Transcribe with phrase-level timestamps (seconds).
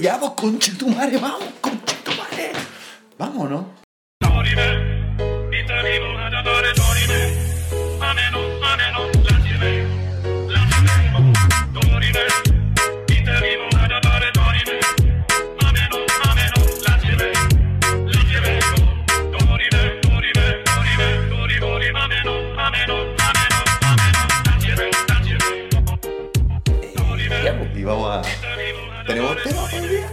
[0.00, 2.52] Ya, pues, conche tu madre, vamos, conche tu madre.
[3.18, 3.80] Vamos, ¿no?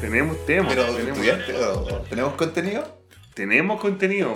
[0.07, 0.73] Tenemos temas.
[0.73, 0.85] ¿Pero
[2.09, 3.03] tenemos, contenido?
[3.33, 4.33] tenemos contenido.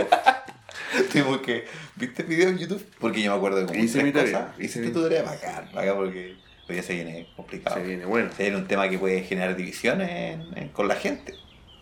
[1.14, 1.64] Tuvimos que.
[1.96, 2.86] ¿Viste el video en YouTube?
[3.00, 5.96] Porque yo me acuerdo de como Hice mi tarea, hice Hiciste mi- tarea bacán, bacán,
[5.96, 6.36] porque
[6.68, 7.78] hoy día se viene complicado.
[7.78, 8.32] Se viene bueno.
[8.36, 11.36] Se viene un tema que puede generar divisiones en- en- con la gente.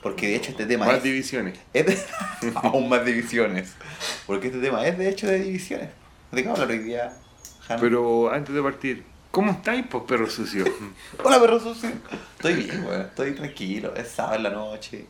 [0.03, 1.57] Porque de hecho este tema Más es, divisiones.
[1.73, 3.73] es de- aún más divisiones.
[4.27, 5.89] Porque este tema es de hecho de divisiones.
[6.31, 7.11] ¿De qué hablar hoy día?
[7.81, 10.65] Pero antes de partir, ¿cómo estáis, pues, perro sucio?
[11.23, 11.89] Hola perro sucio.
[12.35, 13.01] Estoy bien, weón.
[13.01, 13.95] Estoy tranquilo.
[13.95, 15.05] Es sábado en la noche.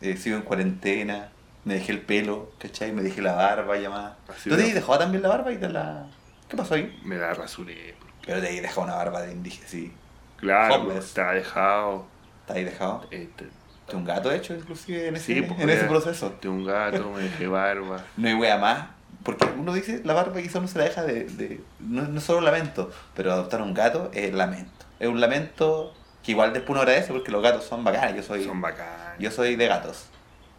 [0.00, 1.30] Eh, sigo en cuarentena.
[1.64, 2.92] Me dejé el pelo, ¿cachai?
[2.92, 4.12] Me dejé la barba ya más.
[4.44, 6.06] ¿Tú te de- has dejado también la barba y te la.
[6.48, 6.98] ¿Qué pasó ahí?
[7.04, 7.94] Me la rasuré.
[8.24, 9.92] Pero te has dejado una barba de indígena, sí.
[10.36, 12.06] Claro, está dejado.
[12.46, 13.06] ¿Te has dejado?
[13.10, 13.46] Este,
[13.88, 16.34] De un gato hecho, inclusive, en ese, sí, pues, en ese proceso.
[16.40, 18.04] De un gato, me dejé barba.
[18.16, 18.86] No hay wea más.
[19.24, 21.24] Porque uno dice, la barba quizá no se la deja de...
[21.24, 24.86] de- no, no es solo lamento, pero adoptar un gato es lamento.
[24.98, 28.16] Es un lamento que igual después uno agradece porque los gatos son bacanes.
[28.16, 29.18] Yo soy, Son bacanas.
[29.18, 30.06] yo soy de gatos.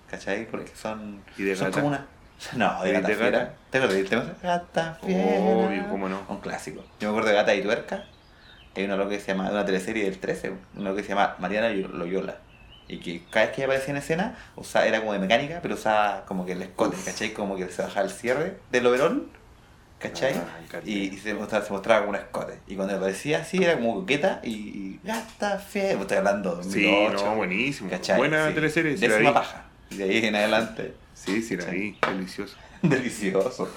[0.09, 0.45] ¿Cachai?
[0.49, 1.23] Porque son...
[1.37, 1.81] ¿Y de son gata?
[1.81, 2.05] como una...
[2.53, 3.39] No, de ¿Y gata de fiera.
[3.39, 3.53] gata?
[3.69, 4.25] ¿Te acuerdas del tema?
[4.43, 5.39] Gata fiera.
[5.39, 6.21] Obvio, cómo no.
[6.27, 6.83] Un clásico.
[6.99, 8.03] Yo me acuerdo de Gata y Tuerca.
[8.75, 11.69] Hay una loca que se llama, una teleserie del 13, una que se llama Mariana
[11.69, 12.37] Loyola.
[12.91, 16.25] Y que cada vez que aparecía en escena, usaba, era como de mecánica, pero usaba
[16.25, 17.31] como que el escote, ¿cachai?
[17.33, 19.29] Como que se bajaba el cierre del overall,
[19.97, 20.33] ¿cachai?
[20.35, 22.59] Ah, y, y se, mostraba, se mostraba como un escote.
[22.67, 25.93] Y cuando aparecía así, era como coqueta y, y gata fe.
[25.93, 27.89] Estoy hablando de Sí, 2008, no, buenísimo.
[27.89, 28.17] ¿cachai?
[28.17, 28.55] Buena Sí.
[28.55, 29.33] teleserie, sí Décima vi.
[29.35, 29.65] paja.
[29.91, 31.97] De ahí en adelante, Sí, sí la vi.
[32.05, 32.57] Delicioso.
[32.81, 33.69] delicioso.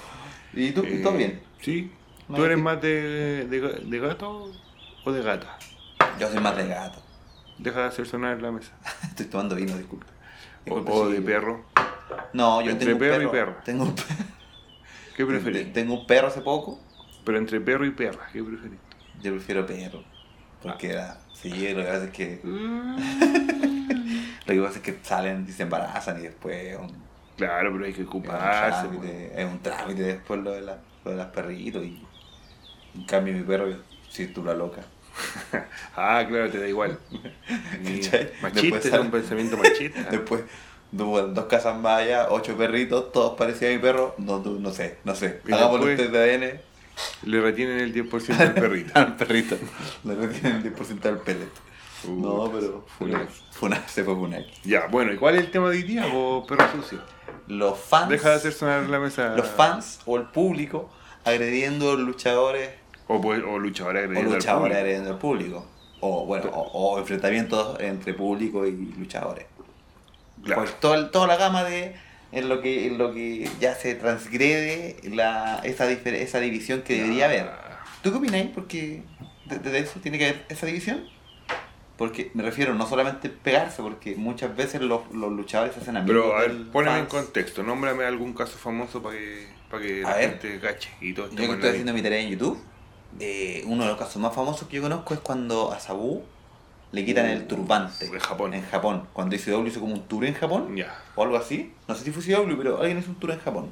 [0.53, 0.83] ¿Y tú?
[0.83, 1.41] Eh, ¿Todo bien?
[1.61, 1.91] Sí.
[2.27, 2.63] ¿Tú eres sí.
[2.63, 4.51] más de, de, de gato
[5.05, 5.57] o de gata?
[6.19, 7.01] Yo soy más de gato.
[7.57, 8.71] Deja de hacer sonar la mesa.
[9.03, 10.05] Estoy tomando vino, disculpe.
[10.69, 11.63] O, o de perro.
[12.33, 13.29] No, yo Entre tengo un perro perro.
[13.29, 13.55] y perro.
[13.63, 14.01] Tengo un, pe-
[15.15, 15.71] ¿Qué preferís?
[15.73, 16.79] tengo un perro hace poco.
[17.23, 18.77] Pero entre perro y perra, ¿qué preferís?
[19.21, 20.03] Yo prefiero perro.
[20.61, 21.17] Porque era.
[21.33, 22.41] Sí, lo que pasa es que.
[24.45, 26.93] Lo que pasa es que salen y se embarazan y después es un,
[27.35, 28.87] Claro, pero hay que es un ocuparse.
[28.89, 29.31] pues.
[29.35, 31.99] es un trámite después lo de, la, lo de las perritos y.
[32.93, 33.65] En cambio mi perro,
[34.07, 34.81] si tú la loca.
[35.95, 36.99] Ah, claro, te da igual.
[38.41, 40.03] Machista, un pensamiento machista.
[40.11, 40.43] Después,
[40.91, 44.15] dos casas más allá, ocho perritos, todos parecidos a mi perro.
[44.17, 45.41] No, no sé, no sé.
[45.45, 46.61] Un después- test de ADN.
[47.23, 48.91] Le retienen el 10% al perrito.
[48.95, 49.57] al perrito.
[50.05, 51.49] Le retienen el 10% del pellet.
[52.05, 52.85] Uh, no, pero.
[52.97, 53.33] Funaki.
[53.51, 54.51] Funa, se fue Funaki.
[54.63, 56.99] Ya, bueno, ¿y cuál es el tema de hoy día, vos, perro sucio?
[57.47, 58.09] Los fans.
[58.09, 59.35] Deja de hacer sonar la mesa.
[59.35, 60.89] Los fans o el público
[61.25, 62.69] agrediendo a los luchadores
[63.07, 64.77] O, pues- o luchadores o agrediendo al luchadores público.
[64.79, 65.65] agrediendo al público.
[66.01, 69.45] O bueno, o, o enfrentamientos entre público y luchadores.
[70.43, 70.61] Claro.
[70.61, 71.95] Pues toda, toda la gama de
[72.31, 77.25] en lo que en lo que ya se transgrede la, esa, esa división que debería
[77.25, 77.49] haber.
[78.03, 78.49] ¿Tú qué opináis?
[78.53, 79.01] Porque
[79.45, 81.07] de, de eso tiene que haber esa división.
[81.97, 86.23] Porque me refiero no solamente pegarse, porque muchas veces los, los luchadores se hacen amigos.
[86.25, 87.63] Pero, a ver, poneme en contexto.
[87.63, 90.29] Nómbrame algún caso famoso para que, para que A la ver.
[90.31, 90.89] gente cache.
[90.99, 92.61] Y todo Yo que estoy haciendo mi tarea en YouTube,
[93.19, 96.23] eh, uno de los casos más famosos que yo conozco es cuando a Sabu
[96.91, 98.05] le quitan el turbante.
[98.05, 98.53] En Japón.
[98.53, 99.07] En Japón.
[99.13, 100.75] Cuando ICW hizo como un tour en Japón.
[100.75, 100.97] Ya.
[101.15, 101.73] o algo así.
[101.87, 103.69] No sé si fue CW, pero alguien hizo un tour en Japón.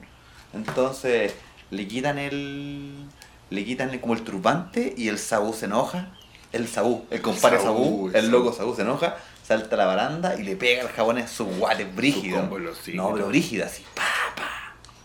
[0.54, 1.34] Entonces
[1.72, 3.06] le quitan el.
[3.50, 6.10] Le quitan como el turbante y el Sabu se enoja.
[6.52, 8.38] El Sabu, el compadre Sabu, Sabu, el el Sabu.
[8.38, 11.86] loco Sabu se enoja, salta a la baranda y le pega al japonés su guate
[11.86, 12.44] brígido.
[12.94, 13.84] No, pero brígido así.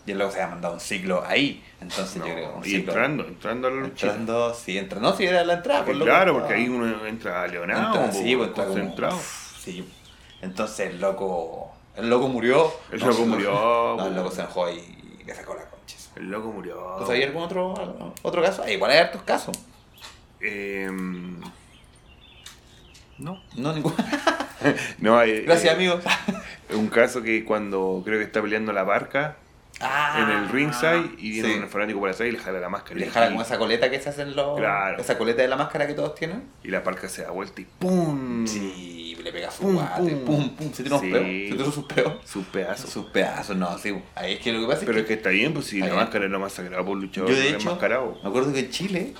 [0.09, 1.63] Y el loco se ha mandado un ciclo ahí.
[1.79, 4.07] Entonces No, yo creo un y entrando, entrando a la lucha.
[4.07, 4.99] Entrando, sí, entra.
[4.99, 8.35] No, si era la entrada, pues, loco, claro, porque ahí uno entra leonado, entra, sí,
[8.35, 9.21] pues, entra como-.
[9.59, 9.87] Sí.
[10.41, 11.71] Entonces el loco.
[11.95, 12.73] El loco murió.
[12.91, 13.51] El No, loco murió,
[13.97, 15.95] No, el loco se enojó y le sacó la concha.
[16.15, 16.95] El loco murió.
[16.97, 18.63] ¿Tú sabías algún otro, otro caso?
[18.65, 19.55] Ah, igual hay hartos casos.
[20.39, 21.39] Em,
[23.19, 23.39] no.
[23.55, 23.95] No, ninguno.
[24.97, 26.03] No, hay, Gracias, eh, amigos.
[26.71, 29.37] Un caso que cuando creo que está peleando la barca
[29.81, 31.59] Ah, en el ringside y viene sí.
[31.59, 32.97] un fanático por atrás y le jala la máscara.
[32.99, 34.57] Y le jala como esa coleta que se hacen los.
[34.59, 34.99] Claro.
[35.01, 36.43] Esa coleta de la máscara que todos tienen.
[36.63, 38.45] Y la parca se da vuelta y ¡pum!
[38.45, 40.15] Sí, le pega su Pum, guate.
[40.17, 40.25] pum.
[40.25, 40.73] Pum, pum.
[40.73, 41.09] Se tiró Sí.
[41.11, 41.23] peos.
[41.25, 42.13] Se tiró sus peos.
[42.25, 42.89] Sus pedazos.
[42.89, 43.95] Sus pedazos, no, sí.
[44.15, 45.01] Ahí es que lo que pasa es Pero que.
[45.01, 45.97] es que está bien, pues si la bien.
[45.97, 48.17] máscara es lo más sagrado por luchador Yo de hecho, enmascarado.
[48.23, 49.13] me acuerdo que en Chile,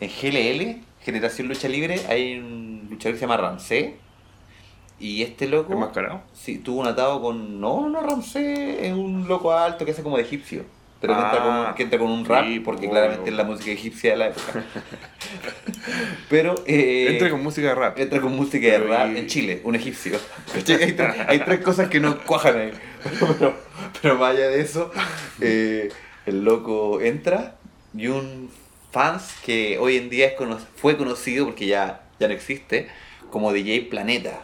[0.00, 3.96] en GLL, Generación Lucha Libre, hay un luchador que se llama Rancé,
[5.04, 5.74] Y este loco.
[5.74, 6.22] ¿Enmascarado?
[6.32, 7.60] Sí, tuvo un atado con.
[7.60, 10.64] No, no, Ramsés es un loco alto que hace como de egipcio.
[11.00, 13.36] Pero que, entra Ah, con, que entra con un sí, rap, porque pues, claramente es
[13.36, 14.64] la música egipcia de la época.
[16.30, 16.54] pero.
[16.66, 17.98] Eh, Entra con música de rap.
[17.98, 20.18] entra con música de rap y- en Chile, un egipcio.
[20.54, 22.72] Hay, tres, hay tres cosas que no cuajan ahí.
[23.38, 23.54] Pero,
[24.00, 24.90] pero más allá de eso,
[25.42, 25.90] eh,
[26.24, 27.56] el loco entra
[27.94, 28.48] y un
[28.92, 32.88] fans que hoy en día es cono- fue conocido porque ya, ya no existe,
[33.30, 34.40] como DJ Planeta,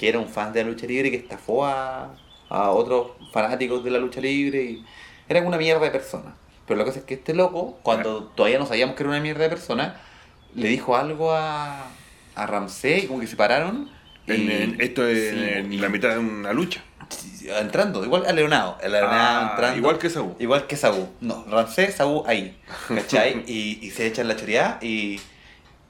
[0.00, 2.14] que era un fan de la lucha libre que estafó a,
[2.48, 4.84] a otros fanáticos de la lucha libre y
[5.28, 6.34] era una mierda de persona.
[6.66, 9.42] Pero la cosa es que este loco, cuando todavía no sabíamos que era una mierda
[9.42, 10.00] de persona,
[10.54, 11.84] le dijo algo a,
[12.34, 13.90] a Ramsey y como que se pararon.
[14.26, 16.82] y- En- en- esto es Sí, en y- la mitad de una lucha.
[17.58, 19.76] entrando, igual a Leonado, el Leonado Ah, entrando.
[19.78, 20.34] igual que Saúl.
[20.38, 21.08] Igual que Saúl.
[21.20, 22.56] No, Ramsés, Saúl ahí.
[22.88, 23.42] ¿Cachai?
[23.48, 25.20] y, y se echan la choreada y,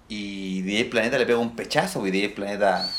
[0.08, 2.90] y DJ Planeta le pega un pechazo, porque DJ Planeta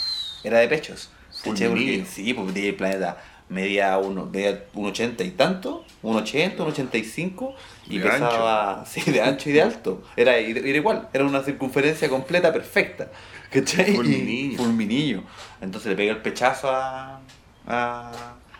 [0.43, 1.09] era de pechos.
[1.31, 3.17] Sí, porque DJ Planeta
[3.51, 7.55] medía uno, medía un 80 y tanto, un 80, un 85
[7.87, 10.03] y De pesaba sí, de ancho y de alto.
[10.15, 13.09] Era, era igual, era una circunferencia completa perfecta.
[13.51, 13.95] ¿Cachai?
[13.95, 14.57] Fulminillo.
[14.57, 15.23] Fulminillo.
[15.59, 17.19] Entonces le pega el pechazo a,
[17.67, 18.11] a,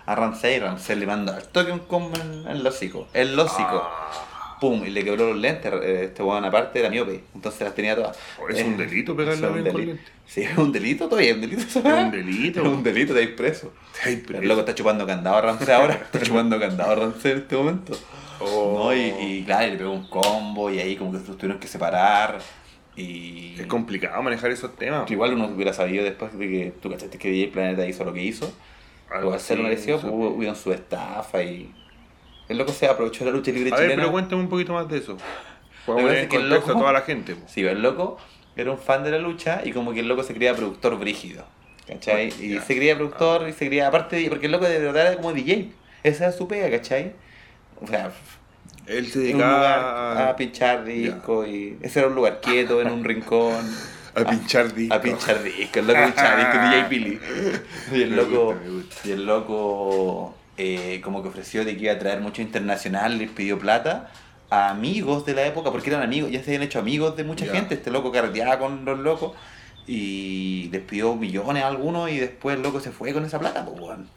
[0.06, 3.08] a Ramsey y Ramsey le manda al toque un combo en, el hocico.
[3.14, 3.82] El hocico.
[3.84, 4.12] Ah,
[4.62, 5.74] Pum, y le quebró los lentes.
[5.74, 7.24] eh, Este weón aparte era miope.
[7.36, 8.18] Entonces las tenía todas.
[8.50, 9.96] es Eh, un delito pegarle es un bien con delito.
[9.98, 10.14] lentes.
[10.28, 11.62] Sí, es un delito todavía, es un delito.
[11.64, 12.62] Es un delito.
[12.64, 13.74] Es un delito, te preso.
[14.06, 15.96] Ay, El pero- loco está chupando candado a Ramsey ahora.
[15.96, 17.98] Está chupando candado a Ramsey en este momento.
[18.40, 18.86] Oh.
[18.86, 21.60] No, y, y claro, y le pegó un combo y ahí como que se tuvieron
[21.60, 22.38] que separar.
[22.96, 25.10] Y Es complicado manejar esos temas.
[25.10, 28.22] igual uno hubiera sabido después de que tú cachaste que DJ Planeta hizo lo que
[28.24, 28.52] hizo.
[29.10, 30.04] Algo lo así, mereció, eso.
[30.04, 31.74] pues hubo, hubieron su estafa y.
[32.52, 34.02] El loco se aprovechó de la lucha libre A ver, chilena.
[34.02, 35.18] pero cuéntame un poquito más de eso.
[35.86, 37.36] Poner es que el contexto a loco- toda la gente.
[37.36, 37.48] po.
[37.48, 38.18] Sí, el loco
[38.56, 41.46] era un fan de la lucha y como que el loco se creía productor brígido.
[41.88, 42.28] ¿Cachai?
[42.28, 45.34] Y se creía productor y se creía, aparte, porque el loco de verdad era como
[45.34, 45.72] DJ.
[46.04, 47.14] Esa era su pega, ¿cachai?
[47.82, 48.12] O sea,
[48.88, 53.56] Él se dedicaba a pinchar disco y ese era un lugar quieto, en un rincón.
[54.16, 54.98] a pinchar discos.
[54.98, 57.20] A pinchar disco, el loco pinchaba disco, DJ Billy.
[57.94, 58.96] Y el Me loco, gusta, me gusta.
[59.08, 63.30] y el loco eh, como que ofreció de que iba a traer mucho internacional, les
[63.30, 64.12] pidió plata
[64.50, 67.46] a amigos de la época, porque eran amigos, ya se habían hecho amigos de mucha
[67.46, 69.34] gente, este loco carreteaba con los locos
[69.88, 73.66] y les pidió millones a algunos y después el loco se fue con esa plata,
[73.66, 74.08] pues weón.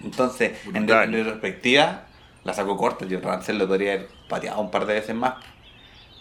[0.00, 2.04] Entonces, en retrospectiva,
[2.44, 5.34] la sacó corta, yo Rancel lo podría haber pateado un par de veces más.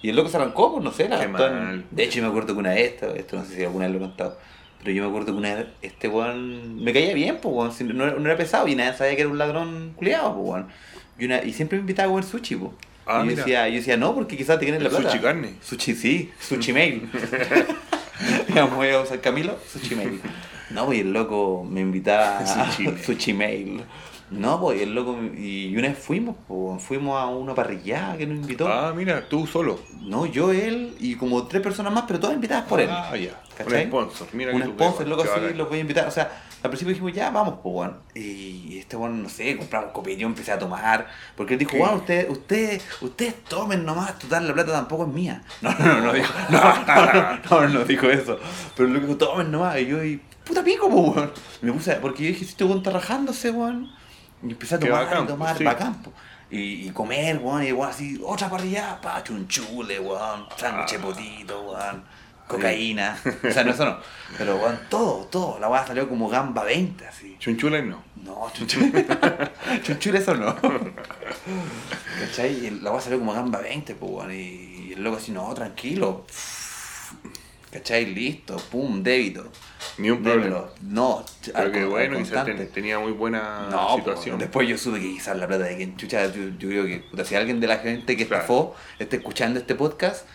[0.02, 1.18] Y el loco se arrancó, pues no sé, la.
[1.92, 3.96] De hecho, yo me acuerdo que una vez, esto, esto no sé si alguna vez
[3.96, 4.38] lo he contado,
[4.80, 7.84] pero yo me acuerdo que una vez este weón me caía bien, pues weón, si
[7.84, 10.68] no, era- no era pesado y nadie sabía que era un ladrón culiado, pues weón.
[11.18, 12.72] Y, una, y siempre me invitaba a comer sushi, pues.
[13.08, 15.10] Ah, y yo decía, yo decía, no, porque quizás te quieren la plata.
[15.10, 15.54] sushi carne.
[15.62, 17.10] Sushi, sí, sushi mail.
[18.76, 20.22] Voy a usar Camilo, sushi mail.
[20.72, 22.72] No, pues el loco me invitaba a
[23.06, 23.84] Sushi mail.
[24.32, 28.38] No, pues el loco, y una vez fuimos, pues, fuimos a una parrillada que nos
[28.40, 28.68] invitó.
[28.68, 29.80] Ah, mira, tú solo.
[30.02, 32.90] No, yo, él y como tres personas más, pero todas invitadas por él.
[32.90, 33.40] Ah, ya.
[33.58, 33.84] ¿Cachai?
[33.86, 34.28] Un sponsor.
[34.34, 36.08] Mira un sponsor, loco, así, los voy a invitar.
[36.08, 38.00] O sea, al principio dijimos, ya, vamos, pues, weón.
[38.14, 41.08] Y este weón, no sé, compramos copete, yo empecé a tomar.
[41.38, 45.42] Porque él dijo, wow, ustedes, ustedes, ustedes tomen nomás, total, la plata tampoco es mía.
[45.62, 48.40] No, no, no, no dijo, no, no, no, no, no dijo eso.
[48.76, 49.80] Pero lo que dijo, tomen nomás.
[49.80, 51.32] Y yo, y puta pico, pues, weón.
[51.62, 53.90] Me puse, a- porque yo dije, si este weón está rajándose, weón.
[54.44, 55.64] Y empecé a tomar, y tomar, pues, sí.
[55.64, 56.12] bacán, po.
[56.52, 61.02] Y, y comer, weón, y weón, así, otra parrilla, pa, chunchule, weón, sándwich Ah.
[61.02, 62.04] potito, weón,
[62.48, 63.18] cocaína.
[63.48, 63.98] O sea, no, eso no.
[64.38, 65.60] Pero, weón, todo, todo.
[65.60, 67.36] La weá salió como gamba 20, así.
[67.40, 68.04] Chunchula no.
[68.24, 69.06] No, chunchule.
[69.84, 70.56] chunchule eso no.
[72.20, 72.80] ¿Cachai?
[72.82, 74.32] La weá salió como gamba 20, pues, weón.
[74.34, 76.26] Y el loco así, no, tranquilo.
[77.72, 78.06] ¿Cachai?
[78.06, 79.52] Listo, pum, débito.
[79.98, 80.66] Ni un problema.
[80.82, 84.38] No, Pero que bueno, quizás ten- tenía muy buena No, situación.
[84.38, 87.00] po, después yo supe que quizás la plata de quien chucha, yo, yo creo que
[87.12, 88.42] puta, si alguien de la gente que Claro.
[88.44, 90.26] estafó está escuchando este podcast,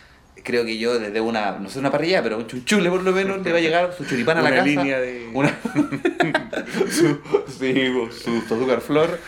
[0.42, 3.42] creo que yo desde una, no sé una parrilla, pero un chunchule por lo menos
[3.44, 4.64] le va a llegar su churipán a la casa.
[4.64, 5.48] línea de- Una
[6.90, 7.20] su,
[7.58, 7.92] sí,
[8.22, 9.18] su, su azúcar flor.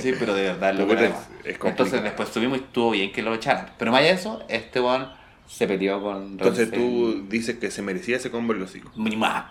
[0.00, 1.06] Sí, pero de verdad lo era.
[1.06, 1.12] es-
[1.44, 3.70] es Entonces después subimos y estuvo bien que lo echaran.
[3.78, 5.06] Pero más allá de eso, este one
[5.46, 8.72] se peleó con Entonces tú dices que se merecía ese combo en los.
[8.96, 9.44] Ni más.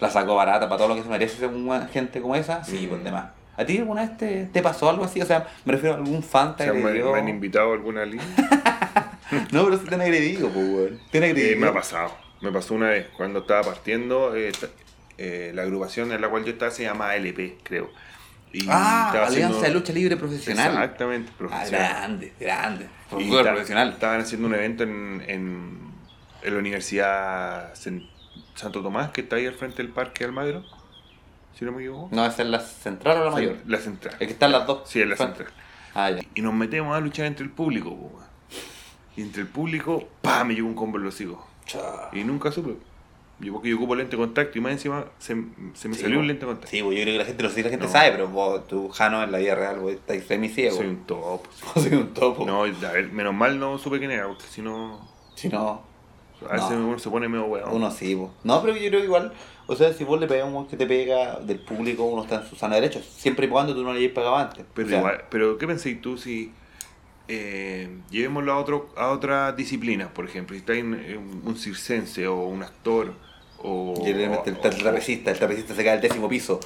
[0.00, 2.64] La sacó barata para todo lo que se merece según una gente como esa.
[2.64, 2.88] Sí, Mm.
[2.88, 3.26] pues demás.
[3.56, 5.20] ¿A ti alguna vez te, te pasó algo así?
[5.20, 7.74] O sea, me refiero a algún fan O te sea, me, me han invitado a
[7.74, 8.24] alguna línea.
[9.52, 11.00] No, pero sí te han agredido, pues, weón.
[11.10, 11.60] Te han Eh, agredido.
[11.60, 12.16] me ha pasado.
[12.40, 14.34] Me pasó una vez cuando estaba partiendo.
[14.36, 14.52] eh,
[15.16, 17.90] eh, la agrupación en la cual yo estaba se llama ALP, creo.
[18.52, 20.72] Y Ah, Alianza haciendo- de Lucha Libre Profesional.
[20.72, 21.88] Exactamente, Ah, profesional.
[21.90, 22.88] grande, grande.
[23.18, 23.88] Y ta- profesional.
[23.90, 25.78] Estaban haciendo un evento en, en,
[26.42, 28.08] en la Universidad Sen-
[28.54, 30.64] Santo Tomás, que está ahí al frente del Parque Almagro.
[31.58, 32.08] si no me equivoco.
[32.14, 33.56] No, esa es la central o la mayor.
[33.66, 34.14] La central.
[34.18, 34.88] Es que están las dos.
[34.90, 35.48] Sí, es la central.
[35.94, 36.20] Ah, ya.
[36.34, 38.24] Y nos metemos a luchar entre el público, weón.
[39.16, 41.38] Y entre el público, pa, me llegó un combo en los hocicos.
[42.12, 42.74] Y nunca supe.
[43.40, 45.34] Yo porque yo ocupo lente de contacto y más encima se,
[45.74, 46.70] se me Sí, salió vos- un lente de contacto.
[46.70, 47.92] Sí, yo creo que la gente, no sé si la gente No.
[47.92, 50.76] sabe, pero vos, tú, Jano, en la vida real, vos estás semiciego.
[50.76, 51.40] Soy un top.
[51.52, 51.64] sí.
[51.74, 52.46] Vos soy un topo.
[52.46, 55.00] No, a ver, menos mal no supe quién era, porque si no.
[55.34, 55.82] Si no,
[56.48, 56.88] A veces No.
[56.88, 57.70] uno se pone medio weón.
[57.72, 58.30] uno sí, pues.
[58.44, 59.32] No, pero yo creo que igual,
[59.66, 62.36] o sea, si vos le pegas a un que te pega del público, uno está
[62.36, 64.64] en su sano derecho, siempre y cuando tú no le hayas pagado antes.
[64.74, 66.52] Pero O sea, igual, pero ¿qué pensáis tú si
[67.28, 72.26] eh, llevémoslo a otro a otras disciplinas, por ejemplo, si está en, en un circense
[72.26, 73.14] o un actor
[73.58, 76.60] o Y el, o- el trapecista, el trapecista se cae al décimo piso.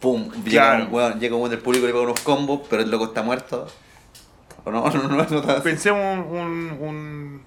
[0.00, 0.86] Pum, llega, Claro.
[0.86, 3.22] un, weón, llega un del público y le pega unos combos, pero el loco está
[3.22, 3.66] muerto.
[4.64, 4.88] ¿O no?
[4.90, 7.42] No, no, no, Pensemos un,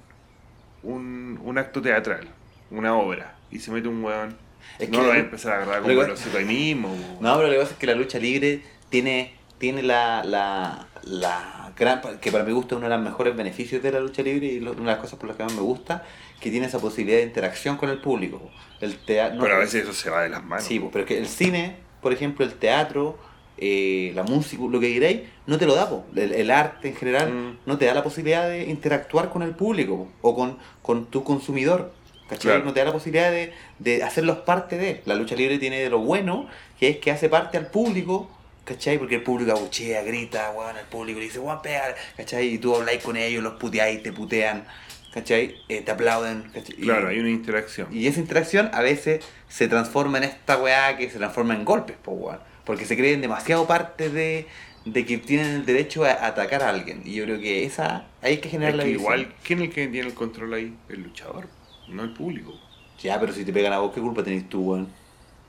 [0.83, 2.27] un, un, acto teatral,
[2.69, 4.35] una obra, y se mete un weón.
[4.79, 6.89] Es no que- lo va a empezar a agarrar como los mismo.
[7.21, 11.60] No, pero lo que pasa es que la lucha libre tiene, tiene la, la, la
[11.77, 14.47] gran, que para mi gusto es uno de los mejores beneficios de la lucha libre
[14.47, 16.03] y lo- una de las cosas por las que más me gusta,
[16.39, 18.41] que tiene esa posibilidad de interacción con el público.
[18.79, 20.65] El teatro, pero a veces eso se va de las manos.
[20.65, 23.17] Sí, pero es que el cine, por ejemplo, el teatro,
[23.57, 25.87] eh, la música, lo que diréis, no te lo da.
[25.89, 26.03] po.
[26.15, 27.57] El, el arte en general Mm.
[27.67, 31.23] no te da la posibilidad de interactuar con el público po, o con, con tu
[31.23, 31.93] consumidor.
[32.39, 32.63] Claro.
[32.63, 35.01] No te da la posibilidad de, de hacerlos parte de.
[35.05, 36.47] La lucha libre tiene de lo bueno,
[36.79, 38.29] que es que hace parte al público.
[38.65, 38.97] ¿Cachai?
[38.99, 42.47] Porque el público abuchea, grita, weón, el público le dice, weón, pega, ¿cachai?
[42.53, 44.65] Y tú habláis con ellos, los puteáis, te putean,
[45.13, 45.55] ¿cachai?
[45.67, 46.75] Eh, te aplauden, ¿cachai?
[46.77, 47.87] Y- Claro, hay una interacción.
[47.91, 51.97] y esa interacción a veces se transforma en esta weá que se transforma en golpes,
[52.01, 52.39] po weón.
[52.63, 54.45] Porque se creen demasiado parte de,
[54.85, 57.01] de que tienen el derecho a atacar a alguien.
[57.03, 59.73] Y yo creo que esa hay que generar Es la que igual, ¿quién es el
[59.73, 60.77] que tiene el control ahí?
[60.87, 61.47] El luchador,
[61.87, 62.53] no el público.
[63.01, 65.00] Ya, pero si te pegan a vos, ¿qué culpa tenés tú, weón?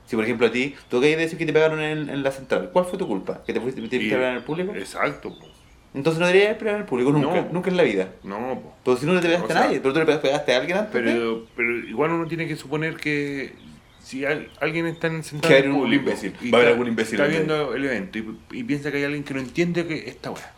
[0.05, 2.31] Si por ejemplo a ti, tú acabas de decir que te pegaron en, en la
[2.31, 3.43] central, ¿cuál fue tu culpa?
[3.45, 4.73] ¿Que te fuiste te pegar en el público?
[4.75, 5.45] Exacto, po.
[5.93, 7.47] Entonces no deberías pegar en el público nunca, No.
[7.51, 8.09] nunca en la vida.
[8.23, 8.73] No, po.
[8.83, 10.91] Pero si no le pegaste O a nadie, pero tú le pegaste a alguien antes.
[10.91, 13.53] Pero, pero igual uno tiene que suponer que
[14.01, 16.33] si al- alguien está en sentado Que en hay el un público imbécil.
[16.41, 18.97] y Va a haber algún imbécil Está en viendo el evento y, y piensa que
[18.97, 20.51] hay alguien que no entiende que esta weá.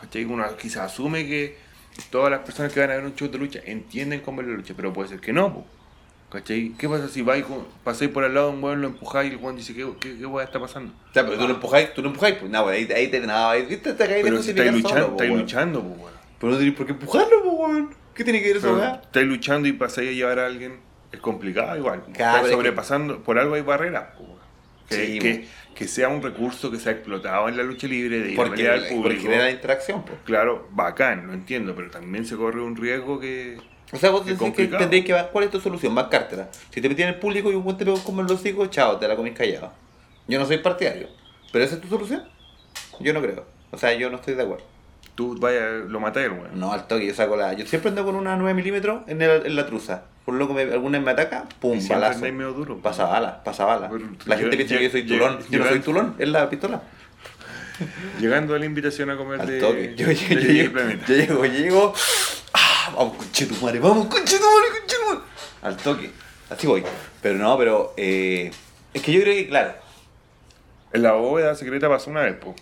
[0.00, 0.24] ¿Cachai?
[0.24, 1.56] Uno quizás asume que
[2.10, 4.54] todas las personas que van a ver un show de lucha entienden cómo es la
[4.54, 5.66] lucha, pero puede ser que no, po.
[6.30, 6.72] ¿Cachai?
[6.78, 7.42] ¿Qué pasa si vais
[7.82, 10.18] pasáis por al lado de un weón, lo empujáis y el weón dice, ¿qué, qué,
[10.18, 10.92] qué weá está pasando?
[11.10, 13.48] O sea, pero tú lo empujáis, tú lo empujáis, pues no, ahí, ahí te, no,
[13.48, 15.40] ahí te, te, te caes de Pero si estáis luchando, solo, po, estáis weón.
[15.42, 16.12] luchando, po, weón.
[16.38, 17.94] Pero no tenés por qué empujarlo, po, weón.
[18.14, 19.00] ¿Qué tiene que ver eso, weón?
[19.02, 20.80] estáis luchando y pasáis a llevar a alguien,
[21.12, 22.02] es complicado igual.
[22.12, 24.08] Claro, Estáis que- sobrepasando, por algo hay barreras.
[24.20, 24.36] weón.
[24.90, 28.20] que, Sí, que, que sea un recurso que se ha explotado en la lucha libre
[28.20, 29.22] de Porque, al porque público.
[29.22, 30.18] genera la interacción, pues.
[30.24, 33.56] Claro, bacán, lo entiendo, pero también se corre un riesgo que...
[33.92, 36.48] O sea, vos decís que tendréis que cuál es tu solución, bancártela.
[36.70, 38.98] Si te metí en el público y un buen te pegó como los hocico, chao,
[38.98, 39.72] te la comís callado.
[40.26, 41.08] Yo no soy partidario.
[41.52, 42.22] ¿Pero esa es tu solución?
[43.00, 43.46] Yo no creo.
[43.70, 44.64] O sea, yo no estoy de acuerdo.
[45.14, 46.50] Tú vaya, lo al weón.
[46.60, 47.52] No, al toque, yo saco la.
[47.54, 50.04] Yo siempre ando con una 9 milímetros en, el- en la truza.
[50.24, 52.20] Por loco, me, alguna vez me ataca, pum, balazo.
[52.20, 52.76] medio duro.
[52.78, 53.88] Pasa bala, pasa bala.
[53.90, 55.38] Pero La gente piensa que yo soy tulón.
[55.50, 56.82] Yo no soy tulón, es la pistola.
[58.20, 59.58] Llegando a la invitación a comer Al de...
[59.60, 59.94] toque.
[59.96, 60.14] Yo, de
[61.06, 61.94] llego, llego.
[62.88, 62.94] ¡Ah!
[62.96, 65.20] Vamos, conchetumare, vamos, conchetumare, conchetumare.
[65.62, 66.10] Al toque.
[66.50, 66.82] Así voy.
[67.20, 67.94] Pero no, pero.
[67.96, 68.50] Eh,
[68.94, 69.74] es que yo creo que, claro.
[70.92, 72.54] En la bóveda secreta pasó una vez, po,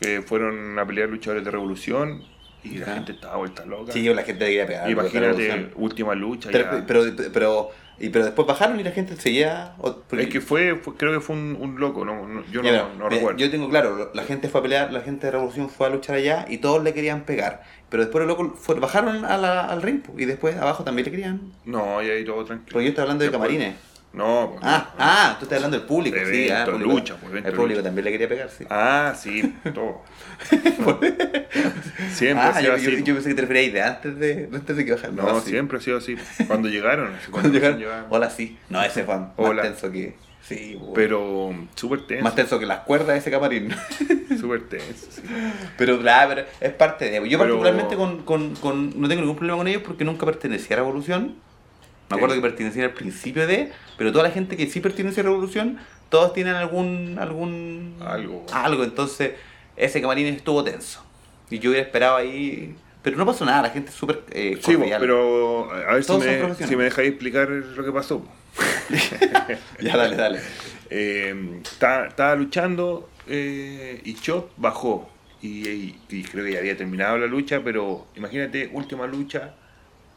[0.00, 2.24] que fueron a pelear luchadores de revolución
[2.62, 3.92] y la gente estaba vuelta loca.
[3.92, 4.88] Sí, la gente quería pegar.
[4.88, 6.48] Imagínate, última lucha.
[6.50, 6.86] Pero, ya.
[6.86, 9.74] pero, pero, y, pero después bajaron y la gente seguía.
[9.80, 12.94] porque- es que fue, fue- creo que fue un, un loco, no, no- yo no,
[12.98, 13.38] no recuerdo.
[13.38, 16.16] Yo tengo claro, la gente fue a pelear, la gente de Revolución fue a luchar
[16.16, 17.62] allá y todos le querían pegar.
[17.88, 21.52] Pero después locos fue- bajaron a la- al ring y después abajo también le querían.
[21.64, 22.72] No, y ahí todo tranquilo.
[22.72, 23.76] Porque yo estoy hablando de Después- camarines.
[24.14, 25.04] No, pues, Ah, no.
[25.04, 26.90] ah, tú estás hablando del público, De sí, ah, público.
[26.92, 27.82] lucha, pues, El público lucha.
[27.82, 28.64] también le quería pegar, sí.
[28.70, 30.02] Ah, sí, todo.
[32.12, 33.02] siempre Ah, ha sido yo, yo- así.
[33.02, 35.16] yo pensé que te referías de antes de, antes de que bajaran.
[35.16, 35.50] no, sí.
[35.50, 36.16] siempre ha sido así.
[36.46, 37.10] Cuando llegaron.
[37.30, 38.56] Cuando llegaron, hola, sí.
[38.68, 39.62] No, ese fue más Hola.
[39.62, 40.14] tenso que.
[40.42, 40.92] Sí, po.
[40.92, 42.22] Pero um, súper tenso.
[42.22, 43.74] Más tenso que las cuerdas de ese camarín.
[44.38, 45.22] Súper tenso, sí.
[45.78, 47.16] Pero claro, pero es parte de.
[47.16, 50.76] Yo Pero- particularmente con, con, con- no tengo ningún problema con ellos porque nunca pertenecía
[50.76, 51.36] a Revolución.
[52.14, 55.24] Me acuerdo que pertenecía al principio de, pero toda la gente que sí pertenece a
[55.24, 55.78] Revolución,
[56.08, 58.46] todos tienen algún algún Algo.
[58.52, 59.32] algo, entonces
[59.76, 61.04] ese camarín estuvo tenso.
[61.50, 64.74] Y yo hubiera esperado ahí, pero no pasó nada, la gente es súper eh, Sí,
[64.74, 65.00] cordial.
[65.00, 68.24] pero a ver si me, si me dejáis explicar lo que pasó.
[69.80, 70.40] Ya, dale, dale.
[70.90, 75.10] Eh, estaba, estaba luchando eh, y Chop bajó.
[75.42, 79.54] Y, y- y creo que ya había terminado la lucha, pero imagínate, última lucha,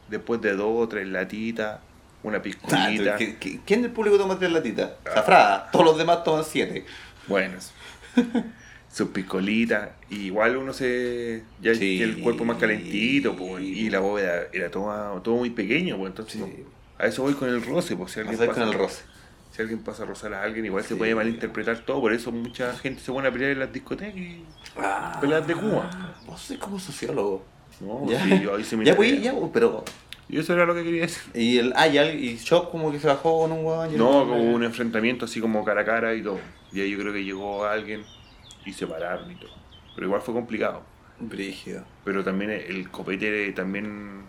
[0.09, 1.79] después de dos o tres latitas,
[2.27, 3.17] una Ah, piscolita.
[3.17, 4.91] ¿qui- qui- ¿Quién del público toma tres latitas?
[5.13, 5.69] Zafrada.
[5.71, 6.85] Todos los demás toman siete.
[7.27, 7.73] Buenas.
[8.91, 9.89] Sus piscolitas.
[10.09, 11.43] Igual uno se.
[11.61, 12.01] Ya Sí.
[12.01, 16.41] el cuerpo más calentito, pues, y la bóveda era todo, todo muy pequeño, pues entonces.
[16.43, 16.63] Sí.
[16.97, 19.03] A eso voy con el roce, pues si alguien pasa con el roce.
[19.51, 22.73] Si alguien pasa a rozar a alguien, igual se puede malinterpretar todo, por eso mucha
[22.77, 24.43] gente se pone a pelear en las discotecas y
[24.77, 26.15] Ah, peleas de Cuba.
[26.25, 27.43] Vos sois como sociólogo.
[27.79, 28.23] No, Ya.
[28.23, 29.83] sí, yo ahí se me Ya, pues, ya, pues, pero.
[30.29, 31.23] Y eso era lo que quería decir.
[31.33, 31.73] Y el.
[31.75, 33.97] Ah, y, al- y Shock como que se bajó con un huevón.
[33.97, 36.39] No, como un enfrentamiento así como cara a cara y todo.
[36.73, 38.03] Y ahí yo creo que llegó alguien
[38.65, 39.51] y se pararon y todo.
[39.95, 40.83] Pero igual fue complicado.
[41.19, 41.83] Brígido.
[42.03, 44.23] Pero también el copete también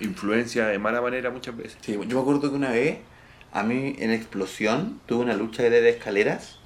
[0.00, 1.78] influencia de mala manera muchas veces.
[1.80, 2.98] Sí, yo me acuerdo que una vez,
[3.52, 6.58] a mí en Explosión, tuve una lucha de, escaleras.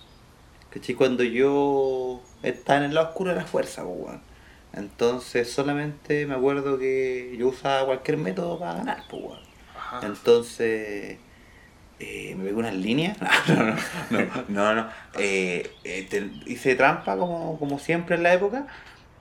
[0.70, 0.94] ¿Cachai?
[0.94, 4.20] Cuando yo estaba en el lado oscuro de la fuerza, pues, weón.
[4.73, 9.40] Entonces solamente me acuerdo que yo usaba cualquier método para ganar, pues, weón.
[10.02, 11.18] Entonces,
[11.99, 13.18] eh, me pegué unas líneas.
[14.11, 14.44] No, no, no.
[14.49, 14.88] no, no.
[15.18, 18.66] Eh, eh, te- hice trampa como, como siempre en la época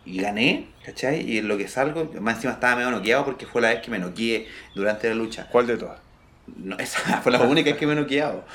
[0.05, 1.21] y gané, ¿cachai?
[1.29, 3.91] Y en lo que salgo, más encima estaba medio noqueado porque fue la vez que
[3.91, 5.47] me noqueé durante la lucha.
[5.51, 5.99] ¿Cuál de todas?
[6.57, 8.45] No, esa fue la única vez que me he noqueado.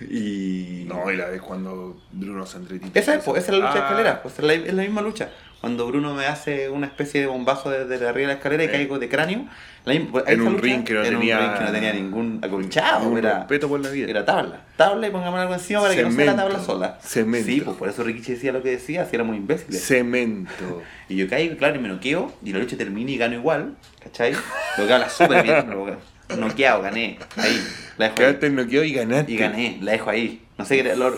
[0.00, 0.84] Y.
[0.86, 2.90] No, y la vez cuando Bruno Sandretti.
[2.94, 4.82] Esa es, pues, esa es la lucha de Ah, escaleras, pues es la, es la
[4.82, 5.30] misma lucha.
[5.60, 8.98] Cuando Bruno me hace una especie de bombazo desde arriba de la escalera y caigo
[8.98, 9.44] de cráneo.
[9.84, 10.08] la En
[10.40, 13.08] un lucha, ring que no en un tenía- ring que no tenía ningún acolchado.
[13.08, 14.08] Un era, respeto por la vida.
[14.08, 14.62] era tabla.
[14.76, 16.98] Tabla y pongamos algo encima para que no sea la tabla sola.
[17.02, 17.46] Cemento.
[17.46, 19.84] Sí, pues por eso Rikichi decía lo que decía, si éramos imbéciles.
[19.86, 20.82] Cemento.
[21.10, 24.32] Y yo caigo, claro, y me noqueo, y la lucha termina y gano igual, ¿cachai?
[24.78, 25.96] Lo que habla súper bien, lo-
[26.38, 27.60] noqueado, gané, ahí,
[27.98, 28.24] la dejo ahí.
[28.26, 29.32] Quedaste noqueado y ganaste.
[29.32, 30.42] Y gané, la dejo ahí.
[30.56, 31.14] No sé qué era, lo-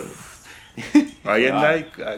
[1.25, 1.63] Ahí No, no,